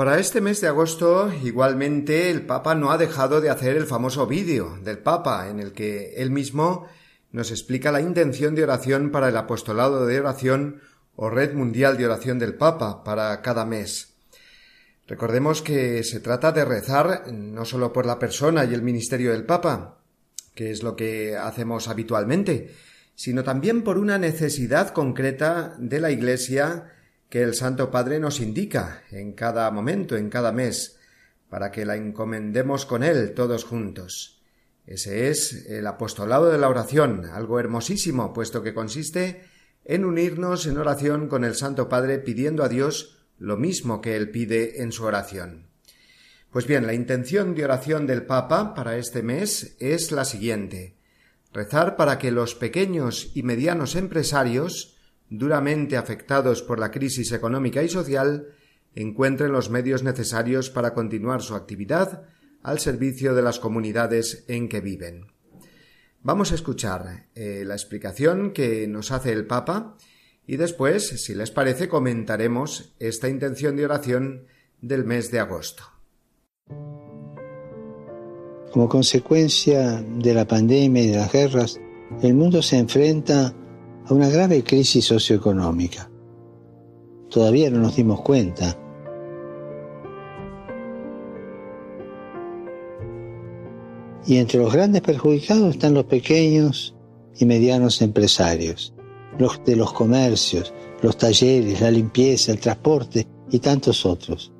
[0.00, 4.26] Para este mes de agosto, igualmente, el Papa no ha dejado de hacer el famoso
[4.26, 6.88] vídeo del Papa, en el que él mismo
[7.32, 10.80] nos explica la intención de oración para el apostolado de oración
[11.16, 14.14] o red mundial de oración del Papa para cada mes.
[15.06, 19.44] Recordemos que se trata de rezar no solo por la persona y el ministerio del
[19.44, 19.98] Papa,
[20.54, 22.74] que es lo que hacemos habitualmente,
[23.14, 26.86] sino también por una necesidad concreta de la Iglesia
[27.30, 30.98] que el Santo Padre nos indica en cada momento, en cada mes,
[31.48, 34.42] para que la encomendemos con Él todos juntos.
[34.86, 39.44] Ese es el apostolado de la oración, algo hermosísimo, puesto que consiste
[39.84, 44.30] en unirnos en oración con el Santo Padre pidiendo a Dios lo mismo que Él
[44.30, 45.68] pide en su oración.
[46.50, 51.00] Pues bien, la intención de oración del Papa para este mes es la siguiente
[51.52, 54.96] rezar para que los pequeños y medianos empresarios
[55.30, 58.48] duramente afectados por la crisis económica y social,
[58.94, 62.24] encuentren los medios necesarios para continuar su actividad
[62.62, 65.28] al servicio de las comunidades en que viven.
[66.22, 69.96] Vamos a escuchar eh, la explicación que nos hace el Papa
[70.46, 74.46] y después, si les parece, comentaremos esta intención de oración
[74.82, 75.84] del mes de agosto.
[78.72, 81.80] Como consecuencia de la pandemia y de las guerras,
[82.22, 83.54] el mundo se enfrenta
[84.06, 86.10] a una grave crisis socioeconómica.
[87.30, 88.76] Todavía no nos dimos cuenta.
[94.26, 96.94] Y entre los grandes perjudicados están los pequeños
[97.38, 98.94] y medianos empresarios,
[99.38, 104.52] los de los comercios, los talleres, la limpieza, el transporte y tantos otros.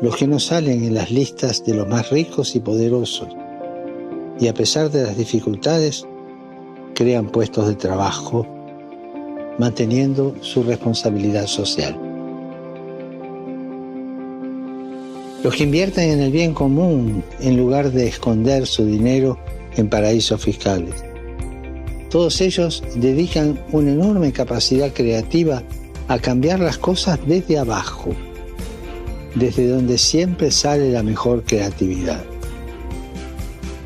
[0.00, 3.28] Los que no salen en las listas de los más ricos y poderosos.
[4.38, 6.06] Y a pesar de las dificultades,
[6.96, 8.46] crean puestos de trabajo,
[9.58, 11.94] manteniendo su responsabilidad social.
[15.44, 19.38] Los que invierten en el bien común en lugar de esconder su dinero
[19.76, 21.04] en paraísos fiscales.
[22.10, 25.62] Todos ellos dedican una enorme capacidad creativa
[26.08, 28.14] a cambiar las cosas desde abajo,
[29.34, 32.24] desde donde siempre sale la mejor creatividad.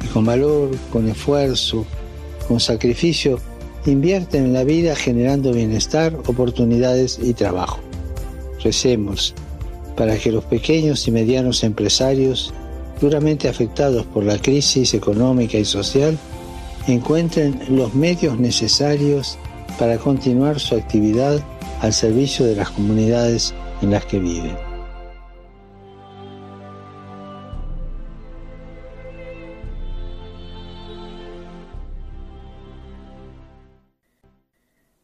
[0.04, 1.84] Y con valor, con esfuerzo,
[2.50, 3.38] con sacrificio,
[3.86, 7.78] invierten en la vida generando bienestar, oportunidades y trabajo.
[8.64, 9.36] Recemos
[9.96, 12.52] para que los pequeños y medianos empresarios,
[13.00, 16.18] duramente afectados por la crisis económica y social,
[16.88, 19.38] encuentren los medios necesarios
[19.78, 21.38] para continuar su actividad
[21.82, 24.69] al servicio de las comunidades en las que viven.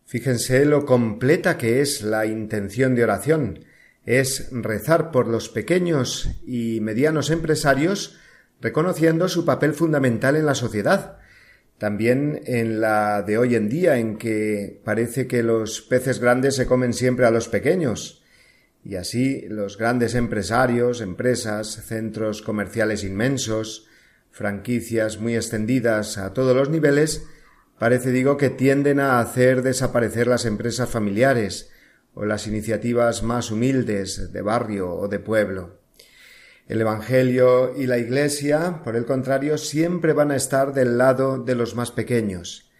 [0.07, 3.65] Fíjense lo completa que es la intención de oración.
[4.05, 8.17] Es rezar por los pequeños y medianos empresarios,
[8.61, 11.19] reconociendo su papel fundamental en la sociedad,
[11.79, 16.67] también en la de hoy en día, en que parece que los peces grandes se
[16.67, 18.23] comen siempre a los pequeños.
[18.85, 23.89] Y así los grandes empresarios, empresas, centros comerciales inmensos,
[24.31, 27.27] franquicias muy extendidas a todos los niveles,
[27.79, 31.71] parece digo que tienden a hacer desaparecer las empresas familiares
[32.15, 35.81] o las iniciativas más humildes de barrio o de pueblo.
[36.67, 41.55] El Evangelio y la Iglesia, por el contrario, siempre van a estar del lado de
[41.55, 42.71] los más pequeños.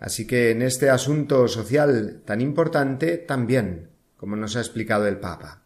[0.00, 5.62] Así que en este asunto social tan importante también, como nos ha explicado el Papa.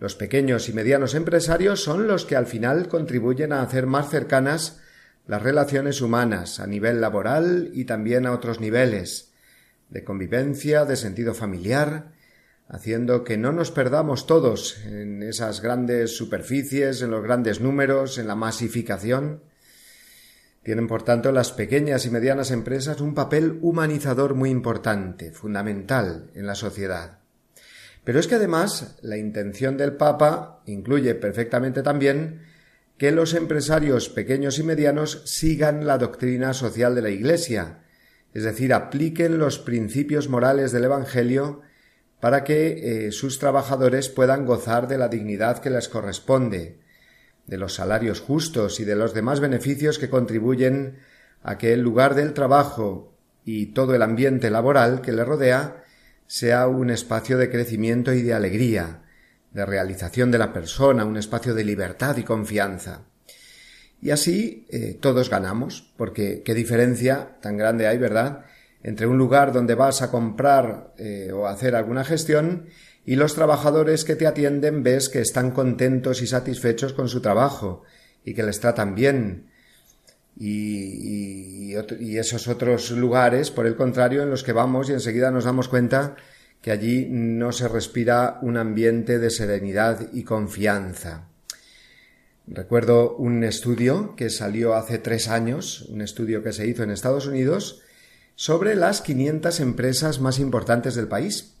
[0.00, 4.80] Los pequeños y medianos empresarios son los que al final contribuyen a hacer más cercanas
[5.26, 9.32] las relaciones humanas a nivel laboral y también a otros niveles,
[9.88, 12.12] de convivencia, de sentido familiar,
[12.68, 18.28] haciendo que no nos perdamos todos en esas grandes superficies, en los grandes números, en
[18.28, 19.42] la masificación.
[20.62, 26.46] Tienen, por tanto, las pequeñas y medianas empresas un papel humanizador muy importante, fundamental en
[26.46, 27.18] la sociedad.
[28.04, 32.42] Pero es que además la intención del Papa incluye perfectamente también
[33.00, 37.78] que los empresarios pequeños y medianos sigan la doctrina social de la Iglesia,
[38.34, 41.62] es decir, apliquen los principios morales del Evangelio
[42.20, 46.78] para que eh, sus trabajadores puedan gozar de la dignidad que les corresponde,
[47.46, 50.98] de los salarios justos y de los demás beneficios que contribuyen
[51.42, 55.84] a que el lugar del trabajo y todo el ambiente laboral que le rodea
[56.26, 59.04] sea un espacio de crecimiento y de alegría,
[59.52, 63.02] de realización de la persona, un espacio de libertad y confianza.
[64.02, 68.44] Y así eh, todos ganamos, porque qué diferencia tan grande hay, ¿verdad?,
[68.82, 72.66] entre un lugar donde vas a comprar eh, o hacer alguna gestión
[73.04, 77.82] y los trabajadores que te atienden ves que están contentos y satisfechos con su trabajo
[78.24, 79.50] y que les tratan bien.
[80.38, 85.44] Y, y, esos otros lugares, por el contrario, en los que vamos y enseguida nos
[85.44, 86.16] damos cuenta
[86.62, 91.28] que allí no se respira un ambiente de serenidad y confianza.
[92.46, 97.26] Recuerdo un estudio que salió hace tres años, un estudio que se hizo en Estados
[97.26, 97.82] Unidos,
[98.34, 101.54] sobre las 500 empresas más importantes del país.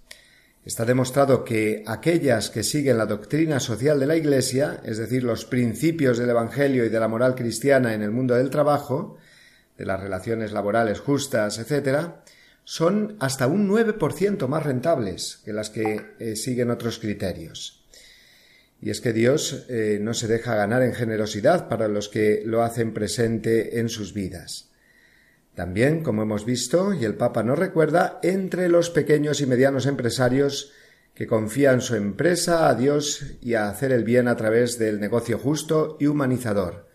[0.64, 5.44] Está demostrado que aquellas que siguen la doctrina social de la Iglesia, es decir, los
[5.44, 9.16] principios del Evangelio y de la moral cristiana en el mundo del trabajo,
[9.78, 12.10] de las relaciones laborales justas, etc.,
[12.64, 17.84] son hasta un 9% más rentables que las que eh, siguen otros criterios.
[18.80, 22.62] Y es que Dios eh, no se deja ganar en generosidad para los que lo
[22.62, 24.70] hacen presente en sus vidas.
[25.54, 30.72] También, como hemos visto, y el Papa nos recuerda, entre los pequeños y medianos empresarios
[31.14, 35.38] que confían su empresa a Dios y a hacer el bien a través del negocio
[35.38, 36.88] justo y humanizador,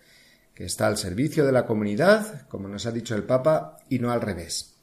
[0.56, 4.12] que está al servicio de la comunidad, como nos ha dicho el Papa, y no
[4.12, 4.75] al revés.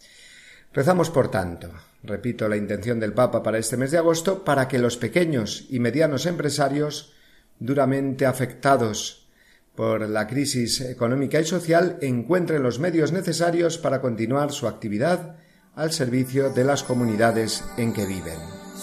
[0.74, 1.68] Rezamos, por tanto,
[2.02, 5.80] repito la intención del Papa para este mes de agosto, para que los pequeños y
[5.80, 7.12] medianos empresarios,
[7.58, 9.28] duramente afectados
[9.74, 15.36] por la crisis económica y social encuentren los medios necesarios para continuar su actividad
[15.74, 18.38] al servicio de las comunidades en que viven.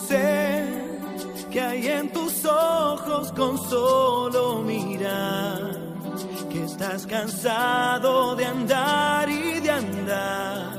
[0.08, 0.64] Sé
[1.52, 5.78] que hay en tus ojos con solo mirar
[6.52, 10.79] que estás cansado de andar y de andar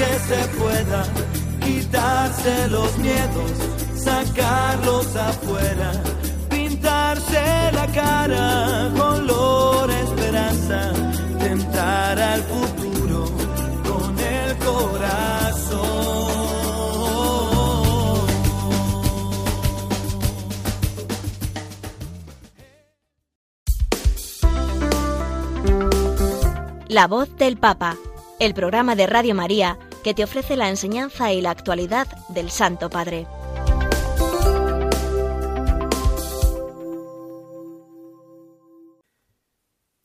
[0.00, 1.02] que se pueda
[1.62, 3.52] quitarse los miedos,
[3.94, 5.92] sacarlos afuera,
[6.48, 10.92] pintarse la cara, color esperanza,
[11.38, 13.26] tentar al futuro
[13.86, 15.90] con el corazón.
[26.88, 27.98] La voz del Papa,
[28.38, 32.90] el programa de Radio María que te ofrece la enseñanza y la actualidad del Santo
[32.90, 33.26] Padre.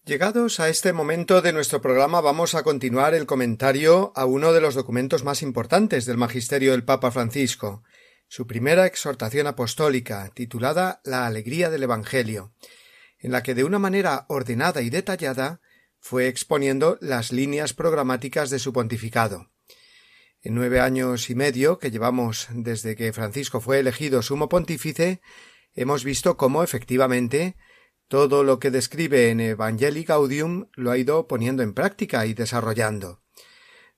[0.05, 4.61] Llegados a este momento de nuestro programa vamos a continuar el comentario a uno de
[4.61, 7.81] los documentos más importantes del Magisterio del Papa Francisco,
[8.27, 12.53] su primera exhortación apostólica, titulada La Alegría del Evangelio,
[13.17, 15.59] en la que de una manera ordenada y detallada
[15.99, 19.54] fue exponiendo las líneas programáticas de su pontificado.
[20.45, 25.19] En nueve años y medio que llevamos desde que Francisco fue elegido sumo pontífice,
[25.73, 27.55] hemos visto cómo efectivamente
[28.07, 33.23] todo lo que describe en Evangelii Gaudium lo ha ido poniendo en práctica y desarrollando.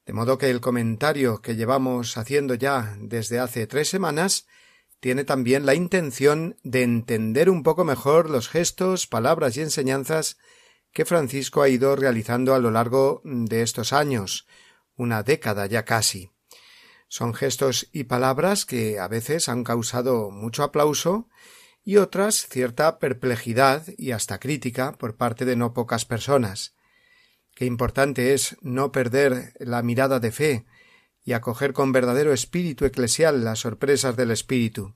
[0.06, 4.48] De modo que el comentario que llevamos haciendo ya desde hace tres semanas
[5.02, 10.38] tiene también la intención de entender un poco mejor los gestos, palabras y enseñanzas
[10.94, 14.48] que Francisco ha ido realizando a lo largo de estos años,
[14.96, 16.32] una década ya casi.
[17.08, 21.30] Son gestos y palabras que a veces han causado mucho aplauso
[21.84, 26.76] y otras cierta perplejidad y hasta crítica por parte de no pocas personas.
[27.56, 30.66] Qué importante es no perder la mirada de fe
[31.24, 34.96] y acoger con verdadero espíritu eclesial las sorpresas del espíritu.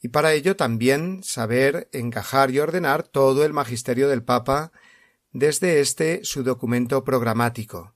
[0.00, 4.72] Y para ello también saber encajar y ordenar todo el magisterio del Papa
[5.32, 7.94] desde este su documento programático,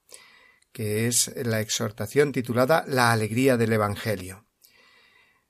[0.72, 4.46] que es la exhortación titulada La alegría del Evangelio.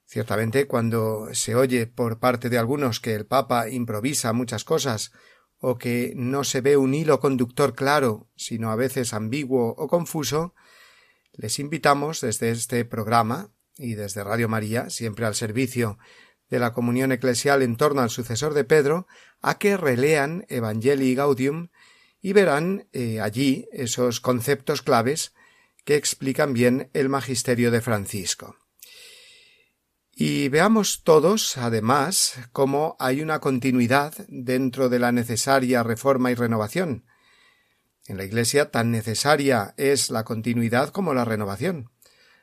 [0.04, 5.12] Ciertamente, cuando se oye por parte de algunos que el Papa improvisa muchas cosas
[5.58, 10.54] o que no se ve un hilo conductor claro, sino a veces ambiguo o confuso,
[11.32, 15.98] les invitamos desde este programa y desde Radio María, siempre al servicio
[16.50, 19.06] de la comunión eclesial en torno al sucesor de Pedro,
[19.40, 21.68] a que relean Evangelii Gaudium
[22.22, 25.34] y verán eh, allí esos conceptos claves
[25.84, 28.56] que explican bien el magisterio de Francisco.
[30.14, 37.06] Y veamos todos, además, cómo hay una continuidad dentro de la necesaria reforma y renovación.
[38.06, 41.90] En la Iglesia tan necesaria es la continuidad como la renovación.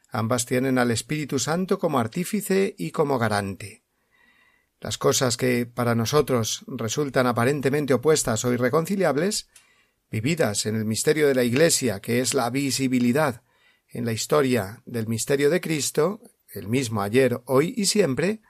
[0.10, 3.84] Ambas tienen al Espíritu Santo como artífice y como garante.
[4.82, 9.50] Las cosas que para nosotros resultan aparentemente opuestas o irreconciliables,
[10.12, 13.44] vividas en el misterio de la Iglesia, que es la visibilidad
[13.90, 16.22] en la historia del misterio de Cristo,
[16.54, 18.42] el mismo ayer, hoy y siempre,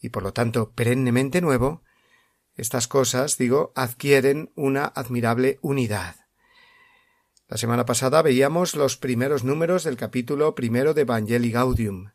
[0.00, 1.82] y por lo tanto perennemente nuevo,
[2.56, 6.16] estas cosas, digo, adquieren una admirable unidad.
[7.48, 12.10] La semana pasada veíamos los primeros números del capítulo primero de Evangelii Gaudium,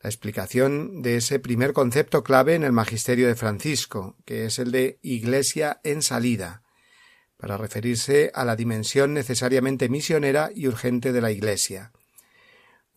[0.00, 4.70] la explicación de ese primer concepto clave en el magisterio de Francisco, que es el
[4.70, 6.63] de Iglesia en salida,
[7.36, 11.92] para referirse a la dimensión necesariamente misionera y urgente de la Iglesia.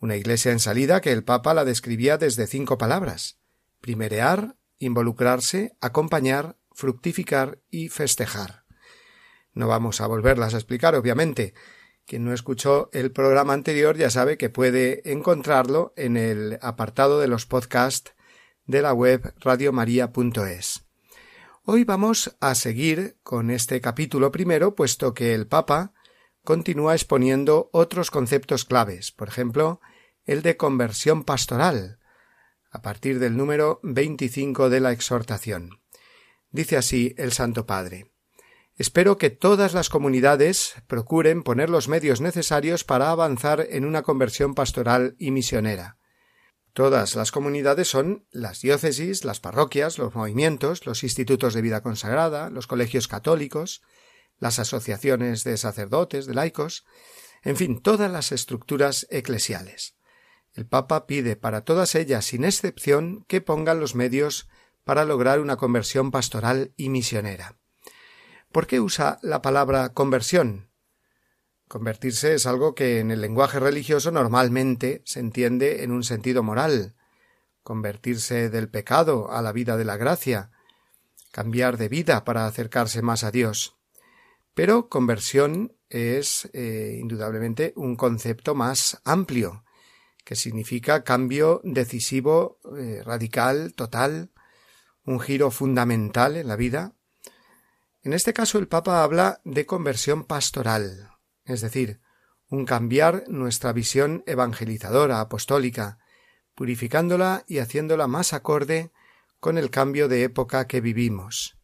[0.00, 3.38] Una Iglesia en salida que el Papa la describía desde cinco palabras
[3.80, 8.64] primerear, involucrarse, acompañar, fructificar y festejar.
[9.52, 11.54] No vamos a volverlas a explicar, obviamente,
[12.06, 17.28] quien no escuchó el programa anterior ya sabe que puede encontrarlo en el apartado de
[17.28, 18.14] los podcasts
[18.64, 20.87] de la web radiomaria.es.
[21.70, 25.92] Hoy vamos a seguir con este capítulo primero, puesto que el Papa
[26.42, 29.82] continúa exponiendo otros conceptos claves, por ejemplo,
[30.24, 31.98] el de conversión pastoral,
[32.70, 35.82] a partir del número 25 de la exhortación.
[36.50, 38.12] Dice así el Santo Padre.
[38.76, 44.54] Espero que todas las comunidades procuren poner los medios necesarios para avanzar en una conversión
[44.54, 45.97] pastoral y misionera.
[46.78, 52.50] Todas las comunidades son las diócesis, las parroquias, los movimientos, los institutos de vida consagrada,
[52.50, 53.82] los colegios católicos,
[54.38, 56.84] las asociaciones de sacerdotes, de laicos,
[57.42, 59.96] en fin, todas las estructuras eclesiales.
[60.52, 64.48] El Papa pide para todas ellas, sin excepción, que pongan los medios
[64.84, 67.58] para lograr una conversión pastoral y misionera.
[68.52, 70.67] ¿Por qué usa la palabra conversión?
[71.68, 76.94] Convertirse es algo que en el lenguaje religioso normalmente se entiende en un sentido moral.
[77.62, 80.50] Convertirse del pecado a la vida de la gracia.
[81.30, 83.76] Cambiar de vida para acercarse más a Dios.
[84.54, 89.64] Pero conversión es eh, indudablemente un concepto más amplio,
[90.24, 94.30] que significa cambio decisivo, eh, radical, total,
[95.04, 96.94] un giro fundamental en la vida.
[98.02, 101.17] En este caso el Papa habla de conversión pastoral,
[101.48, 102.00] es decir,
[102.48, 105.98] un cambiar nuestra visión evangelizadora, apostólica,
[106.54, 108.92] purificándola y haciéndola más acorde
[109.40, 111.56] con el cambio de época que vivimos.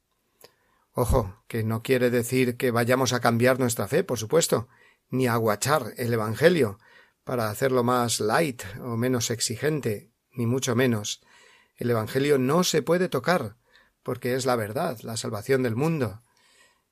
[0.92, 4.68] Ojo, que no quiere decir que vayamos a cambiar nuestra fe, por supuesto,
[5.10, 6.78] ni a aguachar el Evangelio
[7.24, 11.22] para hacerlo más light o menos exigente, ni mucho menos.
[11.76, 13.56] El Evangelio no se puede tocar,
[14.02, 16.22] porque es la verdad, la salvación del mundo.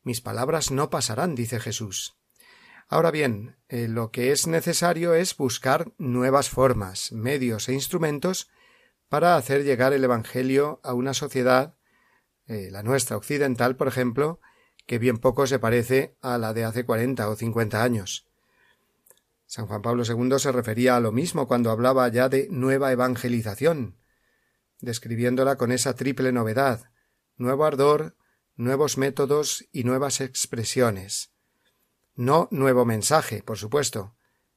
[0.02, 2.16] Mis palabras no pasarán, dice Jesús.
[2.92, 8.50] Ahora bien, eh, lo que es necesario es buscar nuevas formas, medios e instrumentos
[9.08, 11.74] para hacer llegar el Evangelio a una sociedad
[12.46, 14.40] eh, la nuestra occidental, por ejemplo,
[14.84, 18.28] que bien poco se parece a la de hace cuarenta o cincuenta años.
[19.46, 23.96] San Juan Pablo II se refería a lo mismo cuando hablaba ya de nueva evangelización,
[24.80, 26.90] describiéndola con esa triple novedad
[27.38, 28.18] nuevo ardor,
[28.54, 31.31] nuevos métodos y nuevas expresiones.
[32.14, 34.14] No nuevo mensaje, por supuesto.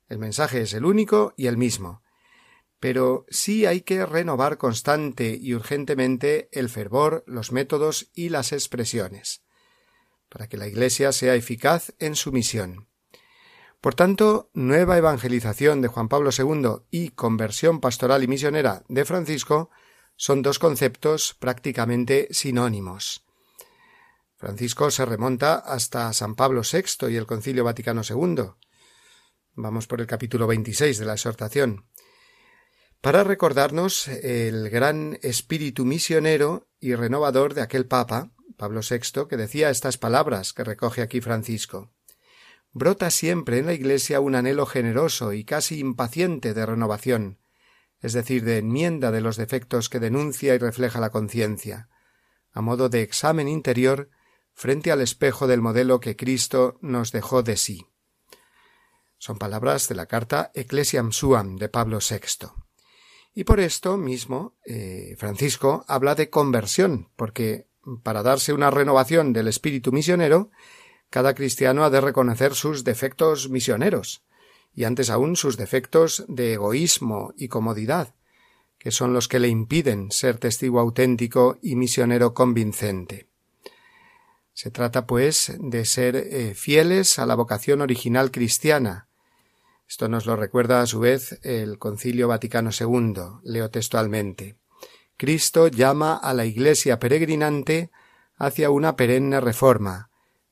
[0.07, 2.03] El mensaje es el único y el mismo,
[2.79, 9.43] pero sí hay que renovar constante y urgentemente el fervor, los métodos y las expresiones,
[10.29, 12.87] para que la Iglesia sea eficaz en su misión.
[13.81, 19.69] Por tanto, nueva evangelización de Juan Pablo II y conversión pastoral y misionera de Francisco
[20.15, 23.24] son dos conceptos prácticamente sinónimos.
[24.37, 28.51] Francisco se remonta hasta San Pablo VI y el Concilio Vaticano II.
[29.53, 31.85] Vamos por el capítulo 26 de la exhortación
[33.05, 39.69] para recordarnos el gran espíritu misionero y renovador de aquel Papa, Pablo VI, que decía
[39.69, 41.91] estas palabras que recoge aquí Francisco.
[42.71, 47.37] Brota siempre en la Iglesia un anhelo generoso y casi impaciente de renovación,
[48.01, 51.89] es decir, de enmienda de los defectos que denuncia y refleja la conciencia,
[52.53, 54.09] a modo de examen interior
[54.55, 57.85] frente al espejo del modelo que Cristo nos dejó de sí.
[59.17, 62.47] Son palabras de la carta Ecclesiam Suam de Pablo VI.
[63.33, 67.67] Y por esto mismo eh, Francisco habla de conversión, porque
[68.01, 70.49] para darse una renovación del espíritu misionero,
[71.09, 74.23] cada cristiano ha de reconocer sus defectos misioneros,
[74.73, 78.15] y antes aún sus defectos de egoísmo y comodidad,
[78.77, 83.27] que son los que le impiden ser testigo auténtico y misionero convincente.
[84.55, 89.07] Se trata, pues, de ser eh, fieles a la vocación original cristiana,
[89.87, 93.39] esto nos lo recuerda a su vez el Concilio Vaticano II.
[93.43, 94.57] Leo textualmente.
[95.17, 97.91] Cristo llama a la Iglesia peregrinante
[98.35, 100.09] hacia una perenne reforma,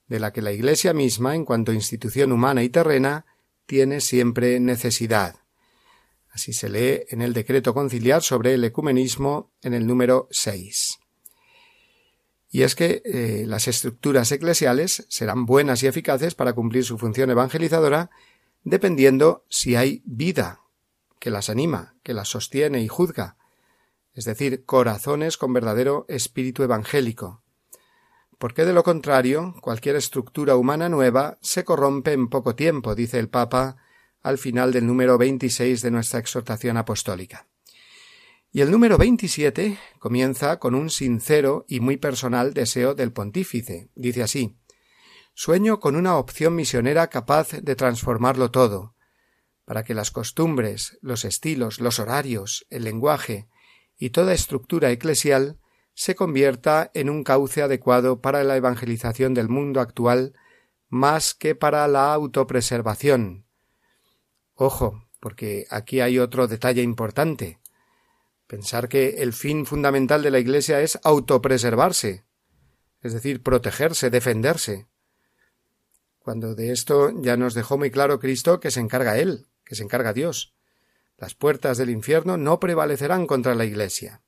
[0.07, 3.25] de la que la Iglesia misma, en cuanto institución humana y terrena,
[3.65, 5.35] tiene siempre necesidad.
[6.29, 10.99] Así se lee en el decreto conciliar sobre el ecumenismo en el número 6.
[12.53, 17.31] Y es que eh, las estructuras eclesiales serán buenas y eficaces para cumplir su función
[17.31, 18.11] evangelizadora
[18.63, 20.61] dependiendo si hay vida
[21.17, 23.37] que las anima, que las sostiene y juzga,
[24.13, 27.41] es decir, corazones con verdadero espíritu evangélico.
[28.37, 33.29] Porque de lo contrario, cualquier estructura humana nueva se corrompe en poco tiempo, dice el
[33.29, 33.77] Papa
[34.21, 37.47] al final del número 26 de nuestra exhortación apostólica.
[38.55, 43.89] Y el número 27 comienza con un sincero y muy personal deseo del pontífice.
[43.95, 44.59] Dice así
[45.33, 48.93] Sueño con una opción misionera capaz de transformarlo todo,
[49.65, 53.47] para que las costumbres, los estilos, los horarios, el lenguaje
[53.97, 55.57] y toda estructura eclesial
[55.95, 60.35] se convierta en un cauce adecuado para la evangelización del mundo actual
[60.89, 63.47] más que para la autopreservación.
[64.53, 67.62] Ojo, porque aquí hay otro detalle importante.
[68.47, 72.25] Pensar que el fin fundamental de la Iglesia es autopreservarse,
[73.01, 74.87] es decir, protegerse, defenderse
[76.23, 79.83] cuando de esto ya nos dejó muy claro Cristo que se encarga Él, que se
[79.83, 80.55] encarga Dios.
[81.17, 84.21] Las puertas del infierno no prevalecerán contra la Iglesia.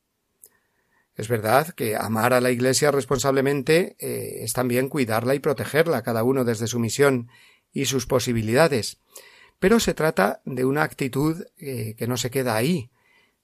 [1.15, 6.23] Es verdad que amar a la Iglesia responsablemente eh, es también cuidarla y protegerla, cada
[6.23, 7.29] uno desde su misión
[7.71, 8.99] y sus posibilidades,
[9.59, 12.91] pero se trata de una actitud eh, que no se queda ahí,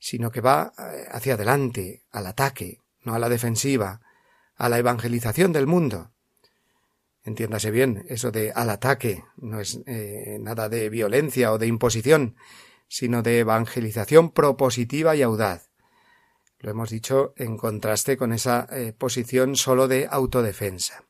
[0.02, 4.02] sino que va eh, hacia adelante, al ataque, no a la defensiva,
[4.56, 6.12] a la evangelización del mundo.
[7.24, 12.36] Entiéndase bien, eso de al ataque no es eh, nada de violencia o de imposición,
[12.88, 15.70] sino de evangelización propositiva y audaz.
[16.58, 21.04] Lo hemos dicho en contraste con esa eh, posición solo de autodefensa.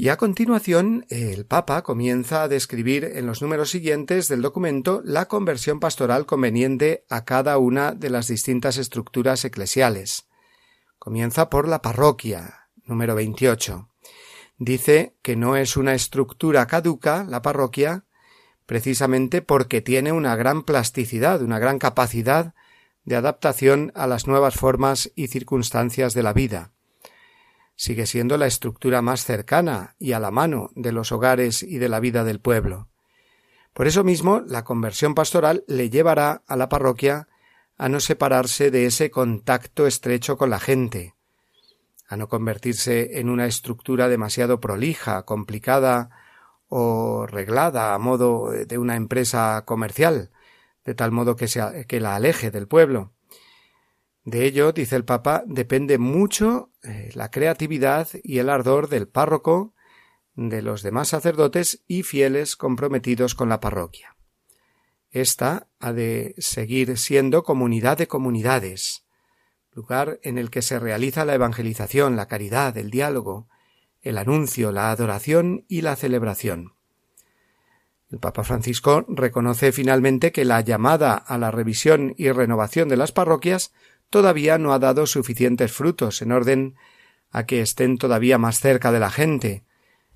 [0.00, 5.26] Y a continuación, el Papa comienza a describir en los números siguientes del documento la
[5.26, 10.28] conversión pastoral conveniente a cada una de las distintas estructuras eclesiales.
[11.00, 13.88] Comienza por la parroquia, número 28.
[14.58, 18.04] Dice que no es una estructura caduca, la parroquia,
[18.66, 22.54] precisamente porque tiene una gran plasticidad, una gran capacidad
[23.02, 26.70] de adaptación a las nuevas formas y circunstancias de la vida
[27.78, 31.88] sigue siendo la estructura más cercana y a la mano de los hogares y de
[31.88, 32.88] la vida del pueblo.
[33.72, 37.28] Por eso mismo, la conversión pastoral le llevará a la parroquia
[37.76, 41.14] a no separarse de ese contacto estrecho con la gente,
[42.08, 46.10] a no convertirse en una estructura demasiado prolija, complicada
[46.66, 50.32] o reglada a modo de una empresa comercial,
[50.84, 51.46] de tal modo que,
[51.86, 53.12] que la aleje del pueblo.
[54.24, 59.74] De ello, dice el Papa, depende mucho eh, la creatividad y el ardor del párroco,
[60.34, 64.16] de los demás sacerdotes y fieles comprometidos con la parroquia.
[65.10, 69.04] Esta ha de seguir siendo comunidad de comunidades,
[69.72, 73.48] lugar en el que se realiza la evangelización, la caridad, el diálogo,
[74.00, 76.74] el anuncio, la adoración y la celebración.
[78.10, 83.12] El Papa Francisco reconoce finalmente que la llamada a la revisión y renovación de las
[83.12, 83.72] parroquias
[84.10, 86.76] todavía no ha dado suficientes frutos en orden
[87.30, 89.64] a que estén todavía más cerca de la gente,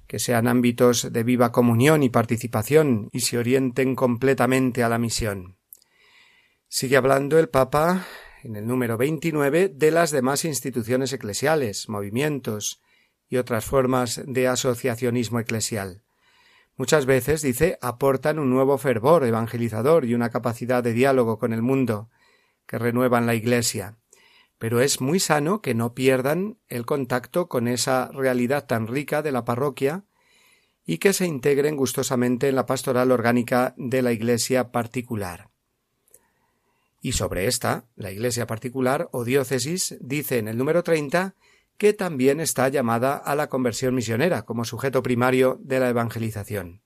[0.06, 5.56] que sean ámbitos de viva comunión y participación y se orienten completamente a la misión.
[6.68, 8.06] Sigue hablando el Papa
[8.42, 12.82] en el número 29 de las demás instituciones eclesiales, movimientos
[13.28, 16.02] y otras formas de asociacionismo eclesial.
[16.76, 21.62] Muchas veces, dice, aportan un nuevo fervor evangelizador y una capacidad de diálogo con el
[21.62, 22.08] mundo,
[22.66, 23.98] que renuevan la Iglesia,
[24.58, 29.32] pero es muy sano que no pierdan el contacto con esa realidad tan rica de
[29.32, 30.04] la parroquia
[30.84, 35.50] y que se integren gustosamente en la pastoral orgánica de la Iglesia particular.
[37.00, 41.34] Y sobre esta, la Iglesia particular o diócesis dice en el número 30
[41.76, 46.82] que también está llamada a la conversión misionera como sujeto primario de la evangelización.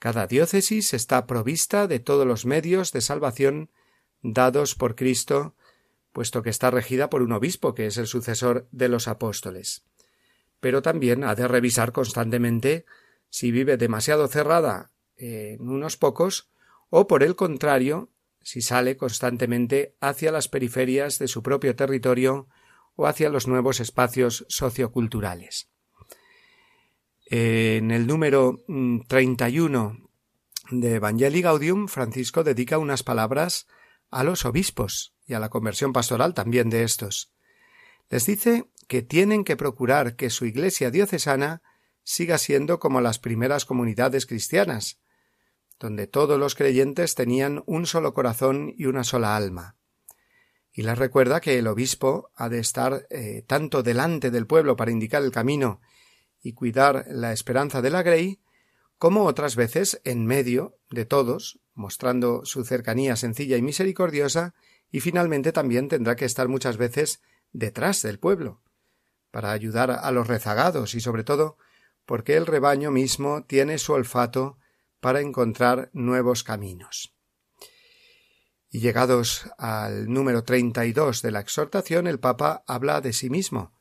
[0.00, 3.70] Cada diócesis está provista de todos los medios de salvación
[4.22, 5.54] dados por Cristo,
[6.12, 9.84] puesto que está regida por un obispo, que es el sucesor de los apóstoles.
[10.60, 12.84] Pero también ha de revisar constantemente
[13.30, 16.50] si vive demasiado cerrada en unos pocos,
[16.88, 18.10] o por el contrario,
[18.42, 22.48] si sale constantemente hacia las periferias de su propio territorio
[22.96, 25.68] o hacia los nuevos espacios socioculturales.
[27.26, 28.58] En el número
[29.06, 29.96] 31
[30.70, 33.68] mm, de Evangelii Gaudium, Francisco dedica unas palabras
[34.10, 37.32] a los obispos y a la conversión pastoral también de estos.
[38.08, 41.62] Les dice que tienen que procurar que su iglesia diocesana
[42.02, 44.98] siga siendo como las primeras comunidades cristianas,
[45.78, 49.76] donde todos los creyentes tenían un solo corazón y una sola alma.
[50.72, 54.90] Y les recuerda que el obispo ha de estar eh, tanto delante del pueblo para
[54.90, 55.80] indicar el camino
[56.42, 58.40] y cuidar la esperanza de la grey,
[58.98, 64.54] como otras veces en medio de todos, mostrando su cercanía sencilla y misericordiosa,
[64.90, 67.22] y finalmente también tendrá que estar muchas veces
[67.52, 68.62] detrás del pueblo,
[69.30, 71.56] para ayudar a los rezagados y sobre todo
[72.04, 74.58] porque el rebaño mismo tiene su olfato
[74.98, 77.14] para encontrar nuevos caminos.
[78.68, 83.30] Y llegados al número treinta y dos de la exhortación, el Papa habla de sí
[83.30, 83.72] mismo,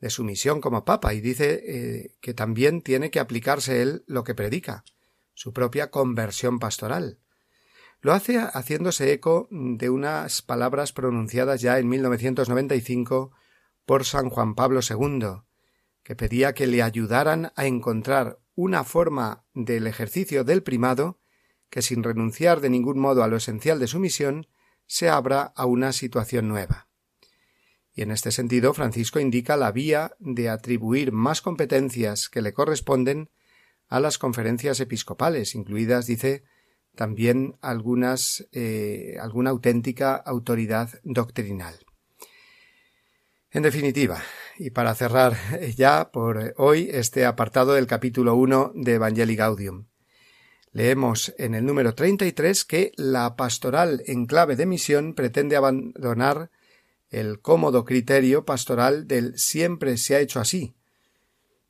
[0.00, 4.24] de su misión como Papa, y dice eh, que también tiene que aplicarse él lo
[4.24, 4.84] que predica,
[5.38, 7.20] su propia conversión pastoral.
[8.00, 13.30] Lo hace haciéndose eco de unas palabras pronunciadas ya en 1995
[13.86, 15.44] por San Juan Pablo II,
[16.02, 21.20] que pedía que le ayudaran a encontrar una forma del ejercicio del primado
[21.70, 24.48] que sin renunciar de ningún modo a lo esencial de su misión
[24.86, 26.88] se abra a una situación nueva.
[27.92, 33.30] Y en este sentido Francisco indica la vía de atribuir más competencias que le corresponden
[33.88, 36.44] a las conferencias episcopales, incluidas, dice,
[36.94, 41.74] también algunas, eh, alguna auténtica autoridad doctrinal.
[43.50, 44.22] En definitiva,
[44.58, 45.36] y para cerrar
[45.76, 49.86] ya por hoy este apartado del capítulo 1 de Evangelii Gaudium,
[50.72, 56.50] leemos en el número 33 que la pastoral en clave de misión pretende abandonar
[57.10, 60.74] el cómodo criterio pastoral del siempre se ha hecho así,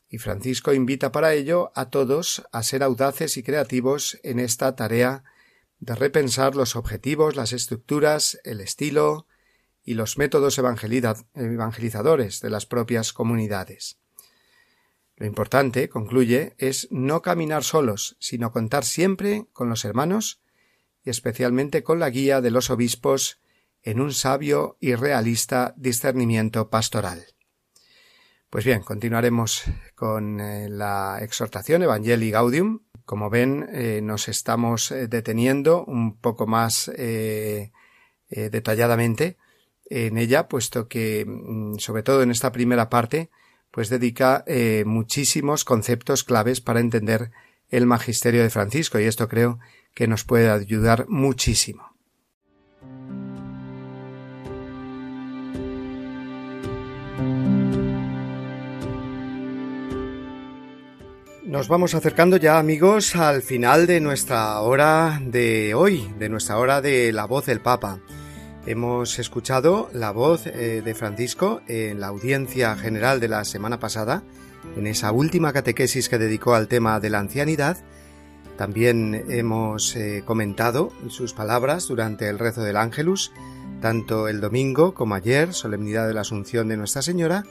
[0.08, 5.24] y Francisco invita para ello a todos a ser audaces y creativos en esta tarea
[5.80, 9.26] de repensar los objetivos, las estructuras, el estilo
[9.84, 13.98] y los métodos evangelizadores de las propias comunidades.
[15.16, 20.40] Lo importante, concluye, es no caminar solos, sino contar siempre con los hermanos
[21.04, 23.40] y especialmente con la guía de los obispos
[23.82, 27.26] en un sabio y realista discernimiento pastoral.
[28.50, 32.80] Pues bien, continuaremos con eh, la exhortación Evangelii Gaudium.
[33.04, 36.90] Como ven, eh, nos estamos eh, deteniendo un poco más
[38.30, 39.36] detalladamente
[39.90, 43.28] en ella, puesto que, mm, sobre todo en esta primera parte,
[43.70, 44.44] pues dedica
[44.86, 47.32] muchísimos conceptos claves para entender
[47.68, 49.58] el magisterio de Francisco, y esto creo
[49.94, 51.87] que nos puede ayudar muchísimo.
[61.48, 66.82] Nos vamos acercando ya amigos al final de nuestra hora de hoy, de nuestra hora
[66.82, 68.00] de la voz del Papa.
[68.66, 74.22] Hemos escuchado la voz eh, de Francisco en la audiencia general de la semana pasada,
[74.76, 77.78] en esa última catequesis que dedicó al tema de la ancianidad.
[78.58, 83.32] También hemos eh, comentado sus palabras durante el rezo del Ángelus,
[83.80, 87.44] tanto el domingo como ayer, solemnidad de la Asunción de Nuestra Señora,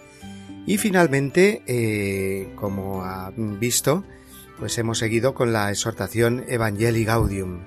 [0.68, 4.04] y finalmente, eh, como han visto,
[4.60, 7.62] pues hemos seguido con la exhortación Evangelii Gaudium,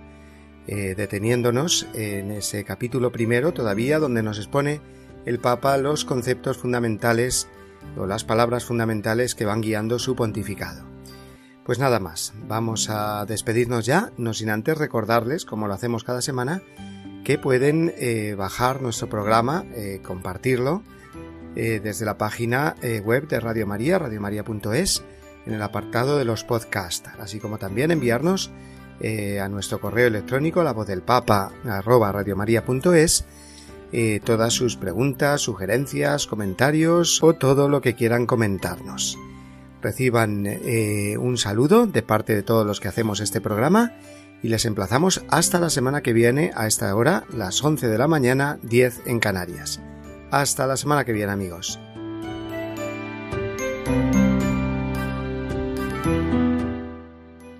[0.66, 4.82] eh, deteniéndonos en ese capítulo primero todavía donde nos expone
[5.24, 7.48] el Papa los conceptos fundamentales
[7.96, 10.84] o las palabras fundamentales que van guiando su pontificado.
[11.64, 16.20] Pues nada más, vamos a despedirnos ya, no sin antes recordarles, como lo hacemos cada
[16.20, 16.61] semana,
[17.24, 19.64] que pueden eh, bajar nuestro programa,
[20.03, 20.82] compartirlo,
[21.57, 25.03] eh, desde la página eh, web de Radio María, radiomaria.es,
[25.46, 28.51] en el apartado de los podcasts, así como también enviarnos
[29.01, 33.24] eh, a nuestro correo electrónico, la voz del papa, radiomaria.es,
[34.24, 39.18] todas sus preguntas, sugerencias, comentarios o todo lo que quieran comentarnos.
[39.82, 40.46] Reciban
[41.18, 43.94] un saludo de parte de todos los que hacemos este programa
[44.44, 48.07] y les emplazamos hasta la semana que viene a esta hora, las 11 de la
[48.07, 49.80] mañana, 10 en Canarias.
[50.31, 51.78] Hasta la semana que viene amigos.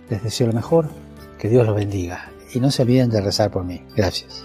[0.09, 0.89] Les deseo lo mejor,
[1.39, 3.83] que Dios los bendiga y no se olviden de rezar por mí.
[3.97, 4.45] Gracias.